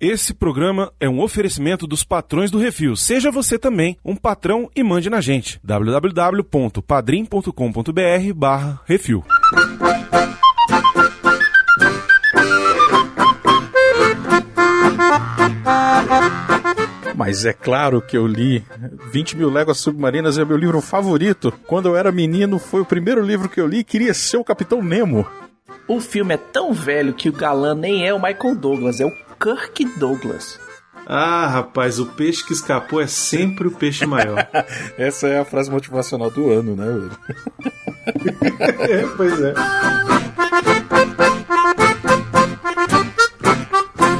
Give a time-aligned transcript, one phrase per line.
[0.00, 2.96] Esse programa é um oferecimento dos patrões do Refil.
[2.96, 5.60] Seja você também um patrão e mande na gente.
[5.62, 9.22] www.padrim.com.br barra Refil.
[17.14, 18.64] Mas é claro que eu li
[19.12, 21.52] 20 mil léguas submarinas é meu livro favorito.
[21.66, 24.44] Quando eu era menino, foi o primeiro livro que eu li e queria ser o
[24.44, 25.26] Capitão Nemo.
[25.86, 29.29] O filme é tão velho que o galã nem é o Michael Douglas, é o
[29.40, 30.60] Kirk Douglas.
[31.06, 34.46] Ah, rapaz, o peixe que escapou é sempre o peixe maior.
[34.98, 37.10] Essa é a frase motivacional do ano, né, velho?
[38.80, 39.54] é, pois é.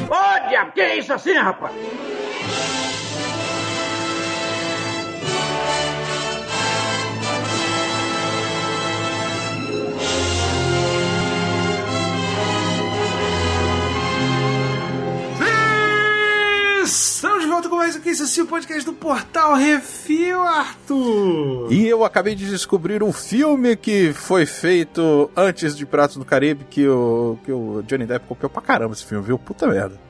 [0.08, 1.74] Ô, diabo, que é isso assim, rapaz?
[17.60, 21.70] Volta com mais aqui, esse é o podcast do Portal Refil, Arthur.
[21.70, 26.64] E eu acabei de descobrir um filme que foi feito antes de Pratos do Caribe
[26.70, 29.38] que o, que o Johnny Depp copiou pra caramba esse filme, viu?
[29.38, 30.00] Puta merda.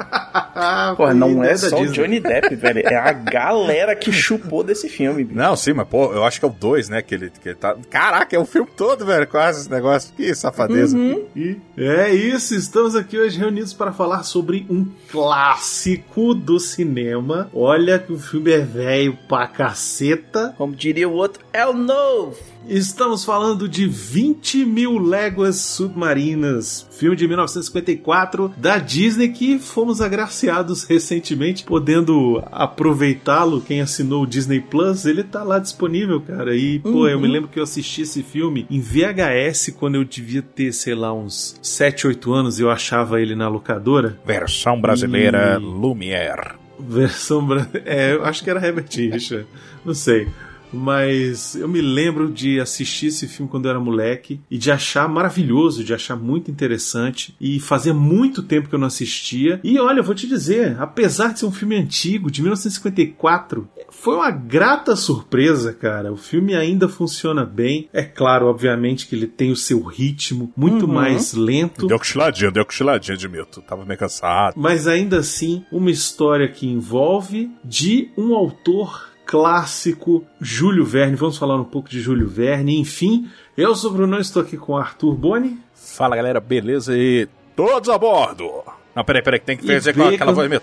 [0.96, 2.80] Pô, não é só o Johnny Depp, velho.
[2.80, 5.24] É a galera que chupou desse filme.
[5.24, 5.38] Bicho.
[5.38, 7.02] Não, sim, mas pô, eu acho que é o 2, né?
[7.02, 7.76] Que ele, que ele tá.
[7.88, 10.12] Caraca, é o filme todo, velho, quase esse negócio.
[10.16, 10.96] Que safadeza.
[10.96, 11.24] Uhum.
[11.34, 17.50] E é isso, estamos aqui hoje reunidos para falar sobre um clássico do cinema.
[17.54, 20.54] Olha que o filme é velho pra caceta.
[20.56, 22.36] Como diria o outro, é o novo.
[22.68, 30.84] Estamos falando de 20 mil léguas submarinas, filme de 1954 da Disney que fomos agraciados
[30.88, 33.60] recentemente, podendo aproveitá-lo.
[33.60, 36.54] Quem assinou o Disney Plus, ele tá lá disponível, cara.
[36.54, 37.08] E, pô, Uhum.
[37.08, 40.94] eu me lembro que eu assisti esse filme em VHS quando eu devia ter, sei
[40.94, 44.18] lá, uns 7, 8 anos e eu achava ele na locadora.
[44.24, 46.54] Versão brasileira E- Lumière.
[46.78, 47.44] Versão.
[47.44, 49.46] bra- É, eu acho que era Herbert Richard.
[49.84, 50.28] Não sei.
[50.72, 55.08] Mas eu me lembro de assistir esse filme quando eu era moleque e de achar
[55.08, 57.34] maravilhoso, de achar muito interessante.
[57.40, 59.60] E fazia muito tempo que eu não assistia.
[59.64, 64.14] E olha, eu vou te dizer, apesar de ser um filme antigo, de 1954, foi
[64.16, 66.12] uma grata surpresa, cara.
[66.12, 67.88] O filme ainda funciona bem.
[67.92, 70.92] É claro, obviamente, que ele tem o seu ritmo muito Uhum.
[70.94, 71.86] mais lento.
[71.86, 73.60] Deu cochiladinha, deu cochiladinha, Edmilton.
[73.60, 74.54] Tava meio cansado.
[74.56, 81.14] mas ainda assim uma história que envolve de um autor clássico, Júlio Verne.
[81.14, 82.80] Vamos falar um pouco de Júlio Verne.
[82.80, 85.56] Enfim, eu sou o Bruno, estou aqui com o Arthur Boni.
[85.72, 86.98] Fala galera, beleza?
[86.98, 88.50] E todos a bordo!
[88.92, 90.60] Não, peraí, peraí, que tem que fazer com aquela voz meio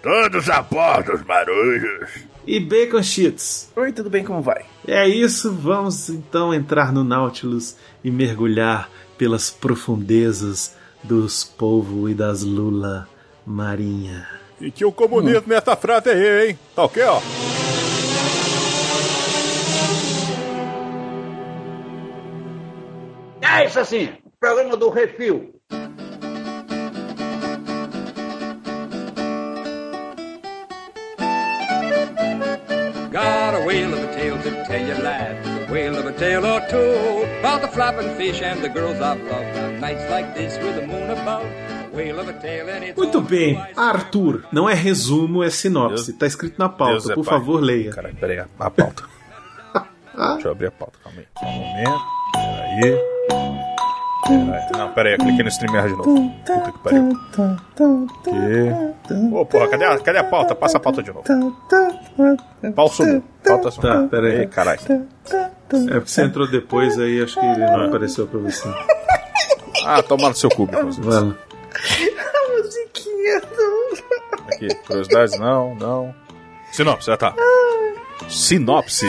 [0.00, 2.24] Todos a bordo, os marujos!
[2.46, 3.72] E Bacon Cheats.
[3.74, 4.22] Oi, tudo bem?
[4.22, 4.64] Como vai?
[4.86, 8.88] É isso, vamos então entrar no Nautilus e mergulhar
[9.18, 13.08] pelas profundezas dos polvo e das lula
[13.44, 14.28] marinha.
[14.60, 16.58] E que o comunismo nessa frase aí, hein?
[16.76, 17.20] Tá ok, ó?
[23.56, 24.08] É isso assim,
[24.40, 25.54] programa do Refil.
[33.12, 35.36] Got a whale of a tale to tell you, lad.
[35.68, 39.22] A whale of a tale or two about the flapping fish and the girls I've
[39.30, 39.56] loved.
[39.58, 41.44] On nights like this with the moon above.
[41.46, 43.56] A whale of a tale and it's Muito bem.
[43.76, 46.06] Arthur, não é resumo, é sinopse.
[46.06, 47.38] Deus- Tá escrito na pauta, Deus é por pai.
[47.38, 47.90] favor, leia.
[47.92, 49.04] Caralho, peraí, a pauta.
[50.34, 51.26] Deixa eu abrir a pauta, calma aí.
[51.38, 52.02] Só um momento.
[52.32, 53.13] Peraí.
[54.76, 56.30] Não, peraí, eu cliquei no streamer de novo.
[56.44, 57.12] Puta que pariu.
[58.20, 59.34] Aqui.
[59.34, 60.54] Ô, porra, cadê a, cadê a pauta?
[60.54, 61.24] Passa a pauta de novo.
[62.74, 63.22] Pau sumiu.
[63.44, 63.90] Pauta sumiu.
[63.90, 64.40] Tá, peraí.
[64.40, 64.80] Ei, caralho.
[64.80, 68.68] É porque você entrou depois aí, acho que ele não apareceu pra você.
[69.84, 70.72] Ah, toma no seu cubo.
[70.72, 71.34] Vai lá.
[71.34, 73.98] A musiquinha do...
[74.46, 76.14] Aqui, curiosidades, não, não.
[76.72, 77.34] Sinopse, já tá.
[78.28, 79.06] Sinopse.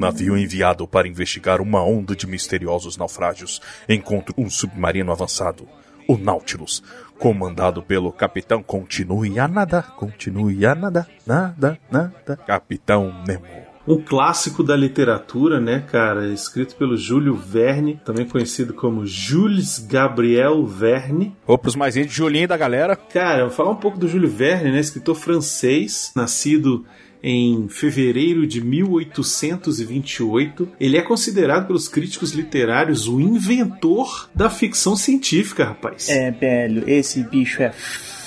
[0.00, 5.68] Navio enviado para investigar uma onda de misteriosos naufrágios encontra um submarino avançado,
[6.08, 6.82] o Nautilus,
[7.18, 13.70] comandado pelo capitão Continue a nadar, continue a nadar, nada, nada, Capitão Nemo.
[13.86, 16.28] Um clássico da literatura, né, cara?
[16.28, 21.34] Escrito pelo Júlio Verne, também conhecido como Jules Gabriel Verne.
[21.46, 22.94] Ou pros mais índios, Julinho da galera.
[22.94, 24.80] Cara, vou falar um pouco do Júlio Verne, né?
[24.80, 26.84] Escritor francês, nascido
[27.22, 30.68] em fevereiro de 1828.
[30.78, 36.08] Ele é considerado pelos críticos literários o inventor da ficção científica, rapaz.
[36.08, 37.72] É, velho, esse bicho é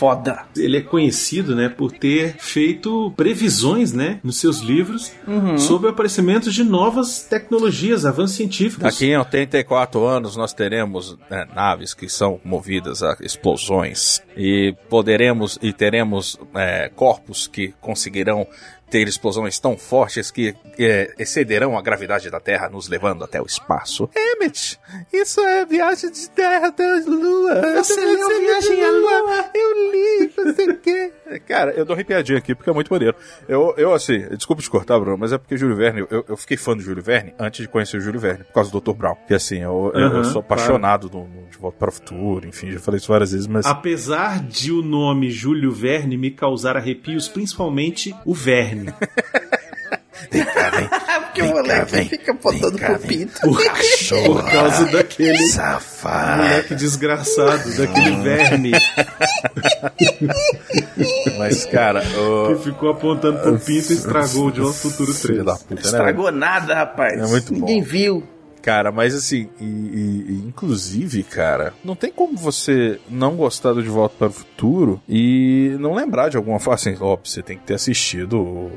[0.04, 0.44] foda.
[0.58, 5.58] Ele é conhecido, né, por ter feito previsões, né, nos seus livros uhum.
[5.58, 8.84] sobre o aparecimento de novas tecnologias, avanços científicos.
[8.84, 15.58] Daqui em 84 anos nós teremos né, naves que são movidas a explosões e poderemos
[15.62, 18.46] e teremos é, corpos que conseguirão
[18.94, 23.46] ter explosões tão fortes que é, excederão a gravidade da Terra, nos levando até o
[23.48, 24.08] espaço.
[24.16, 24.80] Emmett,
[25.12, 27.74] isso é viagem de Terra até a Lua.
[27.78, 29.50] Você leu Viagem à Lua?
[29.52, 31.12] Eu li, não sei o quê.
[31.48, 33.18] Cara, eu dou arrepiadinho aqui porque é muito maneiro.
[33.50, 36.56] Eu, eu assim, desculpa te cortar, Bruno, mas é porque Júlio Verne, eu, eu fiquei
[36.56, 38.94] fã do Júlio Verne antes de conhecer o Júlio Verne, por causa do Dr.
[38.94, 39.16] Brown.
[39.28, 41.28] Que assim, eu, eu, eu sou apaixonado claro.
[41.28, 43.66] no, De Volta para o Futuro, enfim, já falei isso várias vezes, mas.
[43.66, 48.83] Apesar de o nome Júlio Verne me causar arrepios, principalmente o Verne.
[50.32, 50.90] Vem cá, vem.
[51.24, 53.42] Porque vem o moleque cá, vem, fica botando pro pinto.
[53.42, 56.44] Por, cachorro, por causa daquele safado.
[56.44, 58.72] moleque desgraçado, daquele verme.
[61.38, 62.04] Mas, cara.
[62.18, 62.56] O...
[62.56, 65.46] Que ficou apontando pro pinto e estragou o Volta Futuro 3.
[65.46, 66.38] Da puta, né, estragou né?
[66.40, 67.20] nada, rapaz.
[67.20, 67.88] É muito Ninguém bom.
[67.88, 68.24] viu.
[68.64, 73.90] Cara, mas assim, e, e, inclusive, cara, não tem como você não gostar do De
[73.90, 76.76] Volta para o Futuro e não lembrar de alguma forma.
[76.76, 78.72] Assim, óbvio, você tem que ter assistido.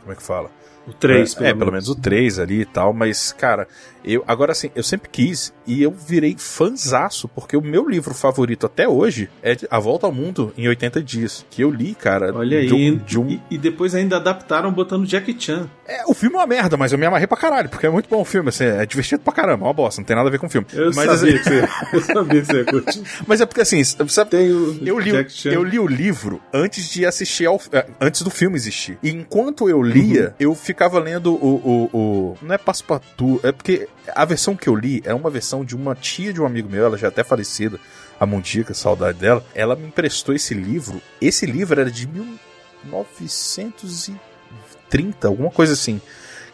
[0.00, 0.48] Como é que fala?
[0.86, 1.58] O 3, é, pelo, é, menos.
[1.58, 3.66] pelo menos o 3 ali e tal, mas, cara,
[4.02, 8.64] eu, agora assim, eu sempre quis e eu virei fanzaço, porque o meu livro favorito
[8.64, 12.32] até hoje é A Volta ao Mundo em 80 Dias, que eu li, cara.
[12.34, 13.28] Olha de aí, de um...
[13.28, 15.68] e, e, depois ainda adaptaram botando Jack Chan.
[15.88, 18.10] É, o filme é uma merda, mas eu me amarrei pra caralho, porque é muito
[18.10, 20.30] bom o filme, assim, é divertido pra caramba, é uma bosta, não tem nada a
[20.30, 20.66] ver com o filme.
[20.74, 21.38] Eu mas, sabia assim...
[21.38, 23.02] que você, eu sabia que você ia curtir.
[23.26, 24.36] Mas é porque assim, sabe,
[24.84, 25.10] eu li,
[25.46, 28.98] eu li o livro antes de assistir ao, é, antes do filme existir.
[29.02, 30.34] E enquanto eu lia, uhum.
[30.38, 34.74] eu ficava lendo o, o, o não é Passepartout, é porque a versão que eu
[34.74, 37.24] li é uma versão de uma tia de um amigo meu, ela já é até
[37.24, 37.80] falecida,
[38.20, 39.44] a Mundica, saudade dela.
[39.54, 41.00] Ela me emprestou esse livro.
[41.20, 42.06] Esse livro era de
[44.90, 46.00] 1930, alguma coisa assim.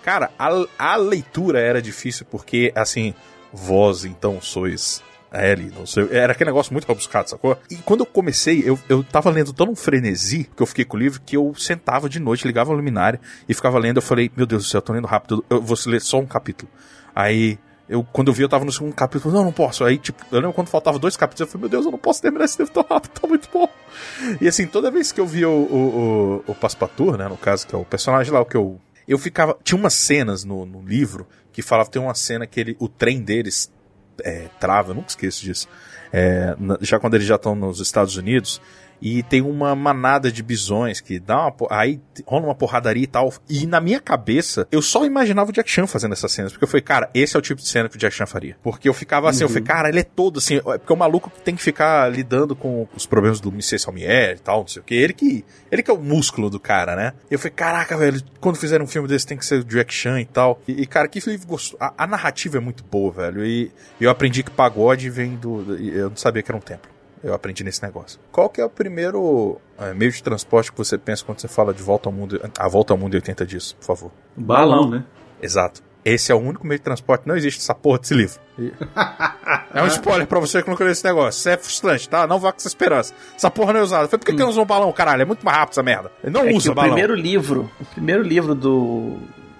[0.02, 3.14] Cara, a, a leitura era difícil porque, assim,
[3.52, 5.02] vós então sois
[5.32, 6.08] L, não sei.
[6.10, 7.58] Era aquele negócio muito rebuscado, sacou?
[7.70, 10.96] E quando eu comecei, eu, eu tava lendo tão um frenesi que eu fiquei com
[10.96, 13.96] o livro que eu sentava de noite, ligava a luminária e ficava lendo.
[13.96, 16.26] Eu falei, meu Deus do céu, eu tô lendo rápido, eu vou ler só um
[16.26, 16.70] capítulo.
[17.14, 17.58] Aí
[17.88, 19.84] eu, quando eu vi, eu tava no segundo capítulo, não, não posso.
[19.84, 22.22] Aí, tipo, eu lembro quando faltava dois capítulos, eu falei, meu Deus, eu não posso
[22.22, 23.68] terminar esse livro tão rápido, tá muito bom.
[24.40, 27.66] E assim, toda vez que eu via o, o, o, o Passepartout, né, no caso,
[27.66, 28.80] que é o personagem lá, o que eu.
[29.06, 29.56] Eu ficava.
[29.62, 33.20] Tinha umas cenas no, no livro que falava, tem uma cena que ele, o trem
[33.20, 33.70] deles
[34.22, 35.68] é, trava, eu nunca esqueço disso.
[36.12, 38.60] É, já quando eles já estão nos Estados Unidos,
[39.04, 41.54] e tem uma manada de bisões que dá uma.
[41.68, 43.30] Aí rola uma porradaria e tal.
[43.50, 46.52] E na minha cabeça, eu só imaginava o Jack Chan fazendo essas cenas.
[46.52, 48.56] Porque eu falei, cara, esse é o tipo de cena que o Jack Chan faria.
[48.62, 49.44] Porque eu ficava assim, uhum.
[49.44, 50.56] eu falei, cara, ele é todo assim.
[50.56, 53.78] É porque é o maluco que tem que ficar lidando com os problemas do Michel
[53.78, 54.94] Salmier e tal, não sei o que.
[54.94, 55.44] Ele que.
[55.70, 57.12] Ele que é o músculo do cara, né?
[57.30, 60.18] Eu falei, caraca, velho, quando fizerem um filme desse tem que ser o Jack Chan
[60.18, 60.62] e tal.
[60.66, 61.76] E, e cara, que livro gostoso.
[61.78, 63.44] A, a, narrativa é muito boa, velho.
[63.44, 63.70] E
[64.00, 65.76] eu aprendi que pagode vem do.
[65.78, 66.93] Eu não sabia que era um templo
[67.24, 68.20] eu aprendi nesse negócio.
[68.30, 71.72] Qual que é o primeiro é, meio de transporte que você pensa quando você fala
[71.72, 74.12] de volta ao mundo, a volta ao mundo em 80 dias, por favor?
[74.36, 75.04] Balão, né?
[75.40, 75.82] Exato.
[76.04, 78.38] Esse é o único meio de transporte, não existe essa porra desse livro.
[79.72, 81.38] é um spoiler pra você que não conhece esse negócio.
[81.38, 82.26] Isso é frustrante, tá?
[82.26, 83.14] Não vá com essa esperança.
[83.34, 84.06] Essa porra não é usada.
[84.06, 84.36] Foi por que, hum.
[84.36, 85.22] que não usou um balão, caralho?
[85.22, 86.12] É muito mais rápido essa merda.
[86.22, 86.90] Ele não é usa o balão.
[86.90, 89.16] O primeiro livro, o primeiro livro do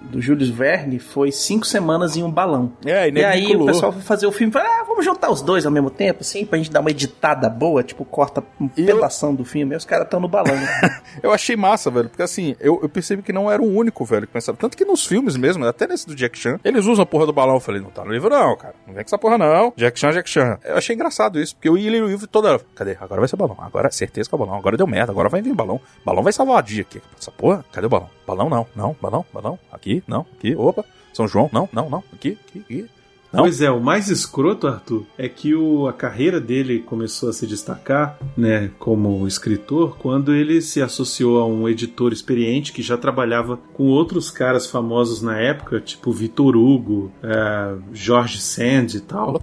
[0.09, 2.73] do Júlio Verne foi cinco semanas em um balão.
[2.85, 3.63] É, e, e aí vinculou.
[3.63, 5.89] o pessoal foi fazer o filme e falou, ah, vamos juntar os dois ao mesmo
[5.89, 9.35] tempo, assim, pra gente dar uma editada boa, tipo, corta um e pedação eu...
[9.35, 10.55] do filme, e os caras estão no balão.
[11.21, 14.27] eu achei massa, velho, porque assim, eu, eu, percebi que não era o único, velho,
[14.27, 14.57] que pensava.
[14.57, 17.33] Tanto que nos filmes mesmo, até nesse do Jack Chan, eles usam a porra do
[17.33, 17.55] balão.
[17.55, 18.75] Eu falei, não tá no livro não, cara.
[18.87, 19.73] Não vem com essa porra não.
[19.75, 20.57] Jack Chan, Jack Chan.
[20.63, 22.61] Eu achei engraçado isso, porque eu ia ler o livro toda hora.
[22.75, 22.97] Cadê?
[22.99, 23.57] Agora vai ser balão.
[23.59, 24.57] Agora, certeza que é o balão.
[24.57, 25.11] Agora deu merda.
[25.11, 25.79] Agora vai vir balão.
[26.05, 27.01] Balão vai salvar a dia aqui.
[27.19, 28.09] Essa porra, cadê o balão?
[28.25, 29.59] Balão não, não, balão, balão.
[29.71, 30.83] Aqui, não, aqui, opa.
[31.13, 32.89] São João, não, não, não, aqui, aqui, aqui.
[33.35, 33.43] Não.
[33.43, 37.45] Pois é, o mais escroto, Arthur, é que o, a carreira dele começou a se
[37.45, 43.57] destacar, né, como escritor, quando ele se associou a um editor experiente que já trabalhava
[43.73, 49.33] com outros caras famosos na época, tipo Vitor Hugo, é, Jorge Sand e tal.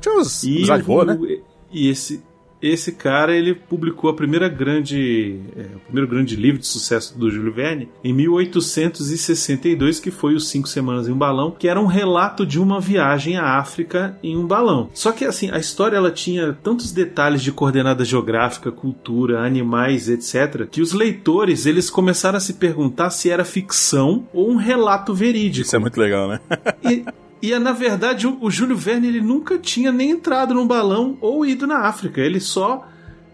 [0.48, 1.42] E, o, né?
[1.70, 2.22] e esse
[2.62, 7.30] esse cara ele publicou a primeira grande, é, o primeiro grande livro de sucesso do
[7.30, 11.86] Júlio Verne em 1862, que foi os Cinco Semanas em um Balão, que era um
[11.86, 14.88] relato de uma viagem à África em um balão.
[14.94, 20.68] Só que assim a história ela tinha tantos detalhes de coordenada geográfica, cultura, animais, etc,
[20.70, 25.66] que os leitores eles começaram a se perguntar se era ficção ou um relato verídico.
[25.66, 26.40] Isso é muito legal, né?
[26.84, 27.04] e,
[27.42, 31.44] e na verdade o, o Júlio Verne ele nunca tinha nem entrado num balão ou
[31.44, 32.20] ido na África.
[32.20, 32.86] Ele só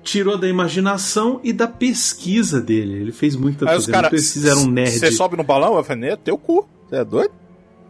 [0.02, 2.94] tirou da imaginação e da pesquisa dele.
[2.94, 3.92] Ele fez muita Aí os coisa.
[3.92, 4.10] caras.
[4.12, 4.98] Ele precisa era um nerd.
[4.98, 6.66] Você sobe no balão, eu falei, "Né, teu cu.
[6.88, 7.32] Você é doido?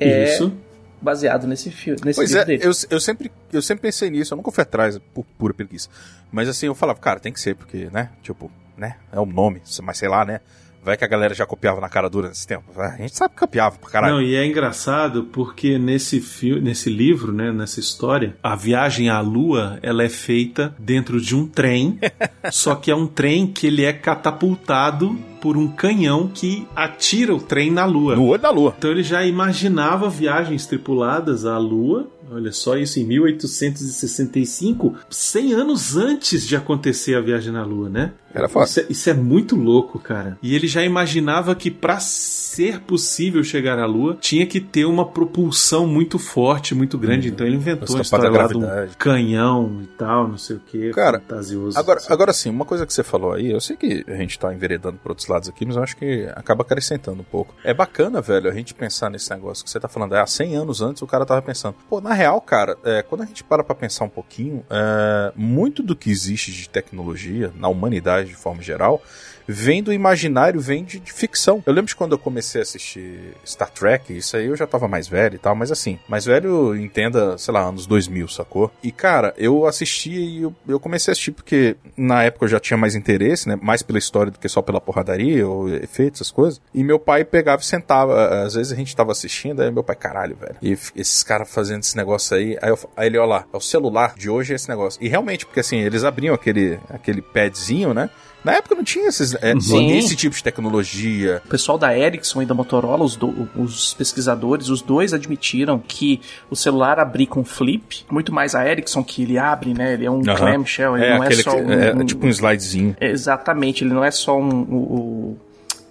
[0.00, 0.52] é Isso.
[1.00, 2.64] baseado nesse, filme, nesse Pois livro é, dele.
[2.64, 5.88] eu, eu, sempre, eu sempre pensei nisso, eu nunca fui atrás por pura preguiça.
[6.30, 8.10] Mas assim, eu falava, cara, tem que ser, porque, né?
[8.22, 8.96] Tipo, né?
[9.12, 10.40] É um nome, mas sei lá, né?
[10.84, 12.64] Vai que a galera já copiava na cara dura nesse tempo.
[12.76, 14.14] A gente sabe que copiava pra caralho.
[14.14, 19.20] Não, e é engraçado porque nesse filme, nesse livro, né, nessa história, a viagem à
[19.20, 22.00] Lua, ela é feita dentro de um trem,
[22.50, 27.40] só que é um trem que ele é catapultado por um canhão que atira o
[27.40, 28.16] trem na Lua.
[28.16, 28.74] No olho da lua.
[28.76, 32.08] Então ele já imaginava viagens tripuladas à Lua.
[32.30, 38.12] Olha só isso em 1865, 100 anos antes de acontecer a viagem na Lua, né?
[38.34, 38.66] Era foda.
[38.66, 40.38] Isso é, isso é muito louco, cara.
[40.42, 45.06] E ele já imaginava que para ser possível chegar à Lua, tinha que ter uma
[45.06, 47.28] propulsão muito forte, muito grande.
[47.28, 48.62] Então ele inventou a história lá de um
[48.98, 50.90] canhão e tal, não sei o que.
[50.90, 51.78] Cara, fantasioso.
[51.78, 54.52] Agora, agora sim, uma coisa que você falou aí, eu sei que a gente tá
[54.52, 57.54] enveredando por outros lados aqui, mas eu acho que acaba acrescentando um pouco.
[57.64, 60.14] É bacana, velho, a gente pensar nesse negócio que você tá falando.
[60.14, 61.74] É, há 100 anos antes o cara tava pensando.
[61.88, 65.82] Pô, na real, cara, é, quando a gente para pra pensar um pouquinho, é, muito
[65.82, 69.02] do que existe de tecnologia na humanidade de forma geral
[69.46, 71.62] vem do imaginário, vem de, de ficção.
[71.66, 74.88] Eu lembro de quando eu comecei a assistir Star Trek, isso aí eu já tava
[74.88, 78.70] mais velho e tal, mas assim, mais velho, entenda, sei lá, anos 2000, sacou?
[78.82, 82.60] E cara, eu assisti e eu, eu comecei a assistir porque na época eu já
[82.60, 83.58] tinha mais interesse, né?
[83.60, 86.60] Mais pela história do que só pela porradaria ou efeitos, essas coisas.
[86.74, 89.96] E meu pai pegava e sentava, às vezes a gente tava assistindo, aí meu pai,
[89.96, 90.56] caralho, velho.
[90.62, 93.60] E esses caras fazendo esse negócio aí, aí, eu, aí ele, ó lá, é o
[93.60, 95.02] celular de hoje é esse negócio.
[95.02, 98.10] E realmente, porque assim, eles abriam aquele, aquele padzinho, né?
[98.44, 99.96] Na época não tinha esses, é, Sim.
[99.96, 101.40] esse tipo de tecnologia.
[101.44, 106.20] O pessoal da Ericsson e da Motorola, os, do- os pesquisadores, os dois admitiram que
[106.50, 109.92] o celular abrir com flip, muito mais a Ericsson que ele abre, né?
[109.94, 112.30] Ele é um clamshell, ele é, não é só que- um, é, um- tipo um
[112.30, 112.96] slidezinho.
[113.00, 115.38] Exatamente, ele não é só um, o, o-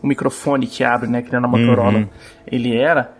[0.03, 1.21] o microfone que abre, né?
[1.21, 2.07] Que nem na Motorola Uhum.
[2.45, 3.13] ele era.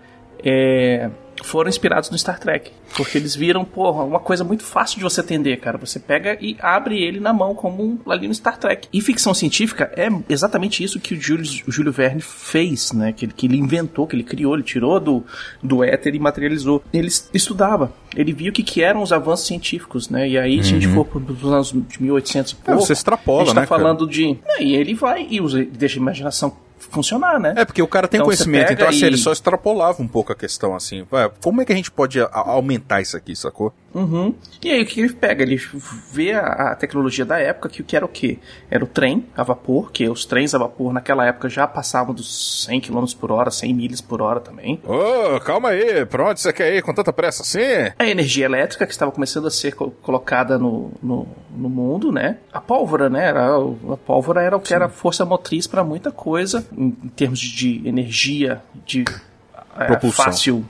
[0.44, 1.10] é,
[1.44, 2.72] foram inspirados no Star Trek.
[2.96, 5.78] Porque eles viram, porra, uma coisa muito fácil de você atender, cara.
[5.78, 8.88] Você pega e abre ele na mão, como um, ali no Star Trek.
[8.92, 13.12] E ficção científica é exatamente isso que o Júlio, o Júlio Verne fez, né?
[13.14, 15.24] Que, ele- que ele inventou, que ele criou, ele tirou do,
[15.64, 16.84] do éter e materializou.
[16.94, 20.28] Ele es- estudava, ele viu o que, que eram os avanços científicos, né?
[20.28, 22.80] E aí, se a gente for para os anos de 1800 e pouco, Uhum.
[22.86, 23.82] você extrapola, a gente tá né, cara?
[23.82, 24.38] falando de...
[24.60, 26.56] E ele vai e usa, deixa a imaginação
[26.90, 27.54] funcionar, né?
[27.58, 30.08] É, porque o cara tem Então, conhecimento, então assim, pega ele e- só extrapolava um
[30.08, 31.06] pouco a questão, assim.
[31.42, 33.74] Como é que a gente pode aumentar isso aqui, sacou?
[33.94, 34.34] Uhum.
[34.64, 35.44] E aí o que ele pega?
[35.44, 35.58] Ele
[36.14, 38.40] vê a, a tecnologia da época, que o que era o quê?
[38.70, 42.64] Era o trem a vapor, que os trens a vapor naquela época já passavam dos
[42.66, 44.82] 100 km por hora, 100 milhas por hora também.
[44.86, 47.60] Ô, calma aí, pra onde você quer ir com tanta pressa assim?
[48.00, 52.38] A energia elétrica que estava começando a ser co- colocada no, no, no mundo, né?
[52.54, 53.26] A pólvora, né?
[53.28, 57.40] Era, a pólvora era o que era força motriz para muita coisa, em, em termos
[57.40, 59.04] de, energia, de
[59.78, 60.26] é, Propulsão.
[60.26, 60.66] fácil.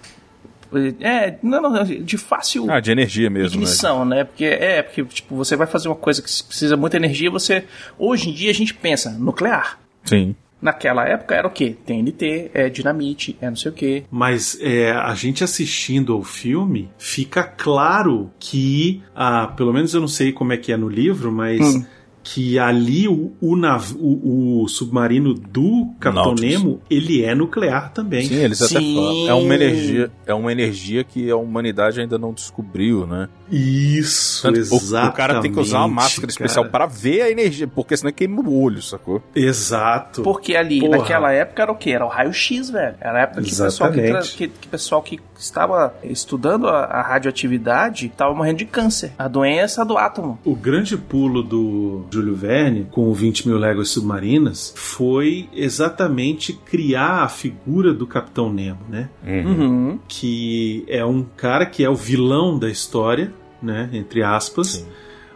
[1.02, 3.64] É, não, não, de fácil Ah, de energia mesmo, né?
[3.64, 4.24] ignição, né?
[4.24, 7.66] Porque é, porque tipo, você vai fazer uma coisa que precisa muita energia, você
[8.00, 9.78] hoje em dia a gente pensa nuclear.
[10.06, 10.34] Sim.
[10.62, 11.76] Naquela época era o quê?
[11.86, 14.04] TNT, é dinamite, é não sei o quê.
[14.10, 20.08] Mas é, a gente assistindo ao filme, fica claro que, ah, pelo menos eu não
[20.08, 21.86] sei como é que é no livro, mas Hum.
[22.24, 26.52] Que ali o, o, nav- o- o submarino do Capitão Nautilus.
[26.62, 28.26] Nemo, ele é nuclear também.
[28.26, 28.96] Sim, eles até Sim.
[28.96, 29.30] falam.
[29.30, 33.28] É uma energia, é uma energia que a humanidade ainda não descobriu, né?
[33.52, 35.14] Isso, Tanto- o- exatamente.
[35.14, 36.72] O, cara tem que usar uma máscara especial cara.
[36.72, 39.22] para ver a energia, porque senão queima o olho, sacou?
[39.36, 40.22] Exato.
[40.22, 40.98] Porque ali, Porra.
[41.00, 41.92] naquela época, era o quê?
[41.92, 42.96] Era o raio-x, velho.
[43.02, 47.02] Era a época que o pessoal que, que, que pessoal que estava estudando a, a
[47.02, 49.12] radioatividade estava morrendo de câncer.
[49.18, 50.40] A doença do átomo.
[50.46, 57.24] O grande pulo do Júlio Verne com o 20 mil léguas submarinas foi exatamente criar
[57.24, 59.10] a figura do Capitão Nemo, né?
[59.26, 60.00] Uhum.
[60.08, 63.90] Que é um cara que é o vilão da história, né?
[63.94, 64.68] Entre aspas.
[64.68, 64.86] Sim.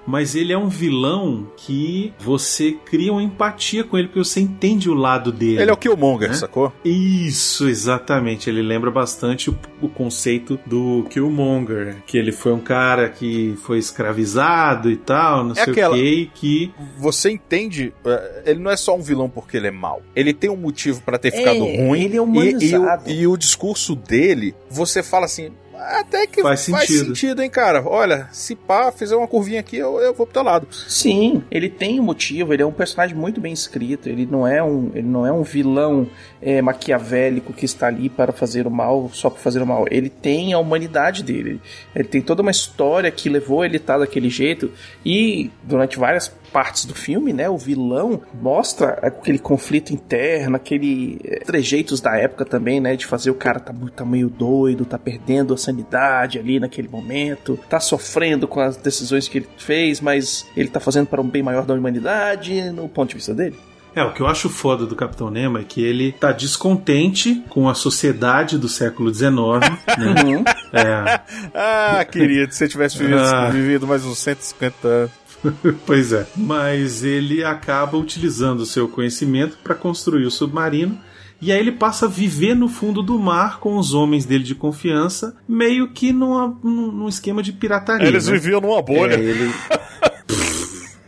[0.07, 4.89] Mas ele é um vilão que você cria uma empatia com ele, porque você entende
[4.89, 5.61] o lado dele.
[5.61, 6.35] Ele é o Killmonger, Né?
[6.35, 6.71] sacou?
[6.83, 8.49] Isso, exatamente.
[8.49, 13.79] Ele lembra bastante o, o conceito do Killmonger, que ele foi um cara que foi
[13.79, 18.59] escravizado e tal, não É sei aquela- o que, e que Você entende, eh, ele
[18.59, 20.01] não é só um vilão porque ele é mau.
[20.15, 22.01] Ele tem um motivo para ter ficado É, ruim.
[22.03, 23.09] ele é e, e, o, humanizado.
[23.09, 27.07] e o discurso dele, você fala assim, até que Faz sentido.
[27.07, 27.83] sentido, hein, cara?
[27.87, 30.67] Olha, se pá, fizer uma curvinha aqui, eu, eu vou pro teu lado.
[30.87, 34.61] Sim, ele tem um motivo, ele é um personagem muito bem escrito, ele não é
[34.63, 36.09] um, ele não é um vilão
[36.41, 39.85] é, maquiavélico que está ali para fazer o mal só para fazer o mal.
[39.89, 41.61] Ele tem a humanidade dele.
[41.95, 44.71] Ele tem toda uma história que levou ele a estar daquele jeito
[45.05, 51.39] e durante várias partes do filme, né, o vilão mostra aquele conflito interno, aquele é,
[51.39, 55.53] trejeitos da época também, né, de fazer o cara tá, tá meio doido, tá perdendo
[55.53, 60.69] a sanidade ali naquele momento, tá sofrendo com as decisões que ele fez, mas ele
[60.69, 63.57] tá fazendo para um bem maior da humanidade, no ponto de vista dele.
[63.93, 67.67] É, o que eu acho foda do Capitão Nemo é que ele tá descontente com
[67.67, 69.31] a sociedade do século XIX,
[69.97, 70.23] né?
[70.23, 70.43] Uhum.
[70.71, 71.19] É,
[71.53, 73.49] Ah, querido, se você tivesse vivido, Ah.
[73.49, 75.24] vivido mais uns 150 anos.
[75.85, 76.27] pois é.
[76.35, 80.99] Mas ele acaba utilizando o seu conhecimento para construir o submarino.
[81.41, 84.55] E aí ele passa a viver no fundo do mar com os homens dele de
[84.55, 88.07] confiança, meio que numa, num, esquema de pirataria.
[88.07, 88.33] Eles né?
[88.33, 89.15] viviam numa bolha.
[89.15, 89.51] É, ele...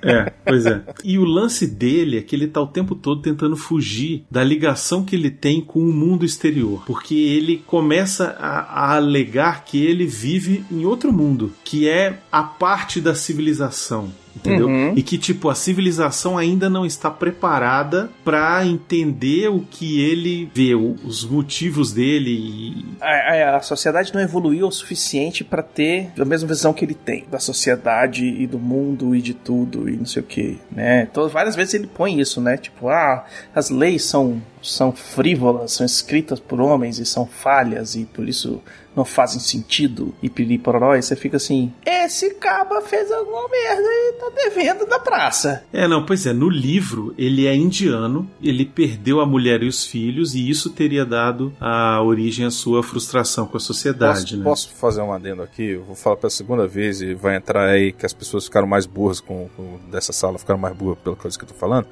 [0.01, 0.83] É, pois é.
[1.03, 5.03] E o lance dele é que ele tá o tempo todo tentando fugir da ligação
[5.03, 6.83] que ele tem com o mundo exterior.
[6.85, 12.43] Porque ele começa a, a alegar que ele vive em outro mundo, que é a
[12.43, 14.11] parte da civilização.
[14.37, 14.67] Entendeu?
[14.67, 14.93] Uhum.
[14.95, 20.75] E que, tipo, a civilização ainda não está preparada pra entender o que ele vê,
[20.75, 26.25] os motivos dele e, A, a- a sociedade não evoluiu o suficiente para ter a
[26.25, 30.05] mesma visão que ele tem da sociedade e do mundo e de tudo e não
[30.05, 31.07] sei o que, né?
[31.11, 32.57] Então, várias vezes ele põe isso, né?
[32.57, 38.03] Tipo, ah, as leis são são frívolas, são escritas por homens e são falhas e
[38.05, 38.61] por isso
[38.97, 44.13] não fazem sentido e piriporó, e você fica assim, esse caba fez alguma merda e
[44.19, 45.63] tá devendo da praça.
[45.71, 49.85] É, não, pois é, no livro ele é indiano, ele perdeu a mulher e os
[49.85, 54.43] filhos e isso teria dado a origem à sua frustração com a sociedade, Posso, né?
[54.43, 55.63] posso fazer um adendo aqui?
[55.71, 58.85] Eu vou falar pela segunda vez e vai entrar aí que as pessoas ficaram mais
[58.87, 61.87] burras com, com- dessa sala, ficaram mais burras pela coisa que eu tô falando.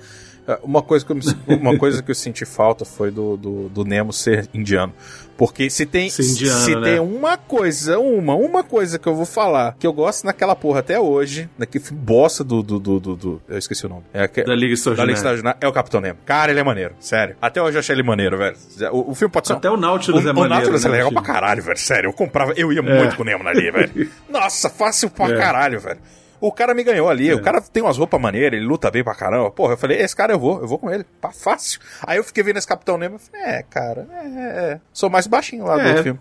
[0.47, 1.17] É, Uma coisa que eu,
[1.57, 4.93] uma coisa que eu senti falta foi do, do, do Nemo ser indiano.
[5.37, 6.81] Porque se tem, indiano, se né?
[6.91, 10.79] tem uma coisa, uma, uma coisa que eu vou falar que eu gosto naquela porra
[10.79, 14.03] até hoje, naquele bosta do, do, do, do, do- Eu esqueci o nome.
[14.13, 15.57] É, aque- Da Liga Extraordinária.
[15.59, 16.19] É o Capitão Nemo.
[16.25, 17.35] Cara, ele é maneiro, sério.
[17.41, 18.55] Até hoje eu achei ele maneiro, velho.
[18.91, 20.55] O, o filme pode ser Até o Nautilus o, é o maneiro.
[20.55, 21.21] Nautilus é né, legal filho?
[21.21, 21.77] pra caralho, velho.
[21.77, 22.81] Sério, eu comprava, eu ia É.
[22.81, 24.09] muito com o Nemo ali, velho.
[24.29, 25.37] Nossa, fácil pra É.
[25.37, 25.99] caralho, velho.
[26.47, 27.33] O cara me ganhou ali, É.
[27.35, 29.49] o cara tem umas roupas maneiras, ele luta bem pra caramba.
[29.51, 31.79] Porra, eu falei, esse cara eu vou, eu vou com ele, pá, fácil.
[32.05, 34.79] Aí eu fiquei vendo esse Capitão Nemo e falei, é, cara, é, é, é.
[34.93, 35.87] Sou mais baixinho lá do É.
[35.87, 36.19] outro filme.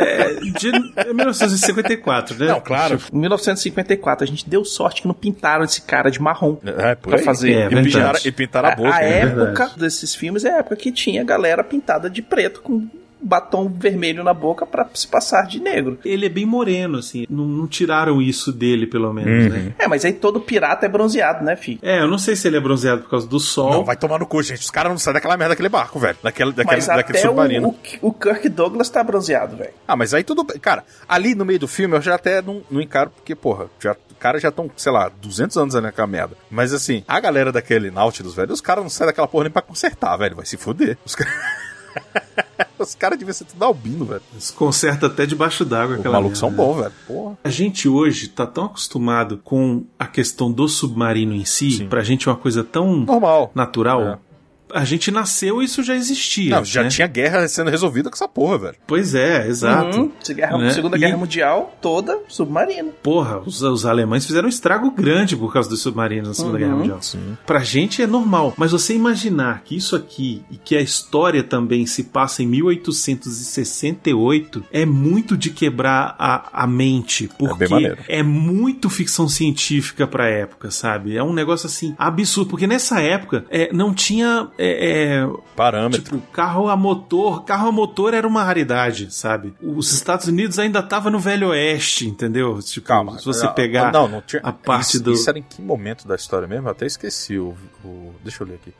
[0.00, 2.46] É, de é 1954, né?
[2.52, 3.00] Não, claro.
[3.12, 6.56] Em 1954, a gente deu sorte que não pintaram esse cara de marrom.
[6.64, 7.24] É, por Pra aí.
[7.24, 7.52] fazer.
[7.52, 8.88] É, e, pintaram, e pintaram a boca.
[8.94, 9.20] a né?
[9.20, 12.88] época desses filmes é a época que tinha galera pintada de preto com
[13.24, 15.98] batom vermelho na boca pra se passar de negro.
[16.04, 17.26] Ele é bem moreno, assim.
[17.28, 19.58] Não, não tiraram isso dele, pelo menos, Uhum.
[19.64, 19.74] né?
[19.78, 21.78] É, mas aí todo pirata é bronzeado, né, filho?
[21.82, 23.70] É, eu não sei se ele é bronzeado por causa do sol.
[23.70, 24.60] Não, vai tomar no cu, gente.
[24.60, 26.16] Os caras não saem daquela merda daquele barco, velho.
[26.22, 27.68] Daquele, daquele, Mas daquele até submarino.
[28.02, 29.72] o, o, Kirk Douglas tá bronzeado, velho.
[29.88, 30.58] Ah, mas aí tudo bem.
[30.58, 33.92] Cara, ali no meio do filme eu já até não, não encaro, porque, porra, já,
[33.92, 36.36] os caras já estão, sei lá, 200 anos ali naquela merda.
[36.50, 39.62] Mas assim, a galera daquele Nautilus, velho, os caras não saem daquela porra nem pra
[39.62, 40.36] consertar, velho.
[40.36, 40.96] Vai se fuder.
[41.04, 41.32] Os caras.
[42.78, 44.22] os caras deviam ser tudo albino, velho.
[44.32, 46.92] Eles consertam até debaixo d'água Os aquela malucos são bons, velho.
[47.06, 47.38] Porra.
[47.44, 51.88] A gente hoje tá tão acostumado com a questão do submarino em si, Sim.
[51.88, 53.50] pra gente é uma coisa tão Normal.
[53.54, 54.02] natural.
[54.02, 54.18] É.
[54.74, 56.56] a gente nasceu e isso já existia.
[56.56, 56.88] Não, já né?
[56.88, 58.74] tinha guerra sendo resolvida com essa porra, velho.
[58.86, 59.98] Pois é, exato.
[59.98, 60.10] Uhum.
[60.22, 60.70] Se guerra- Né?
[60.70, 62.90] Segunda E- Guerra Mundial, toda submarina.
[63.02, 66.58] Porra, os, os alemães fizeram um estrago grande por causa dos submarinos na Segunda Uhum.
[66.60, 67.02] Guerra Mundial.
[67.02, 67.36] Sim.
[67.46, 71.86] Pra gente é normal, mas você imaginar que isso aqui e que a história também
[71.86, 77.98] se passa em 1868 é muito de quebrar a, a mente, porque maneiro.
[78.08, 81.16] é muito ficção científica pra época, sabe?
[81.16, 86.02] É um negócio assim absurdo, porque nessa época é, não tinha é, é, Parâmetro.
[86.02, 89.54] Tipo, carro a motor, carro a motor era uma raridade, sabe?
[89.62, 92.58] Os Estados Unidos ainda tava no Velho Oeste, entendeu?
[92.62, 93.18] Tipo, Calma.
[93.18, 94.42] se você não, pegar Não, não tinha.
[94.42, 96.68] a parte isso, do Isso era em que momento da história mesmo?
[96.68, 97.54] Eu até esqueci o.
[97.84, 98.72] o- deixa eu ler aqui.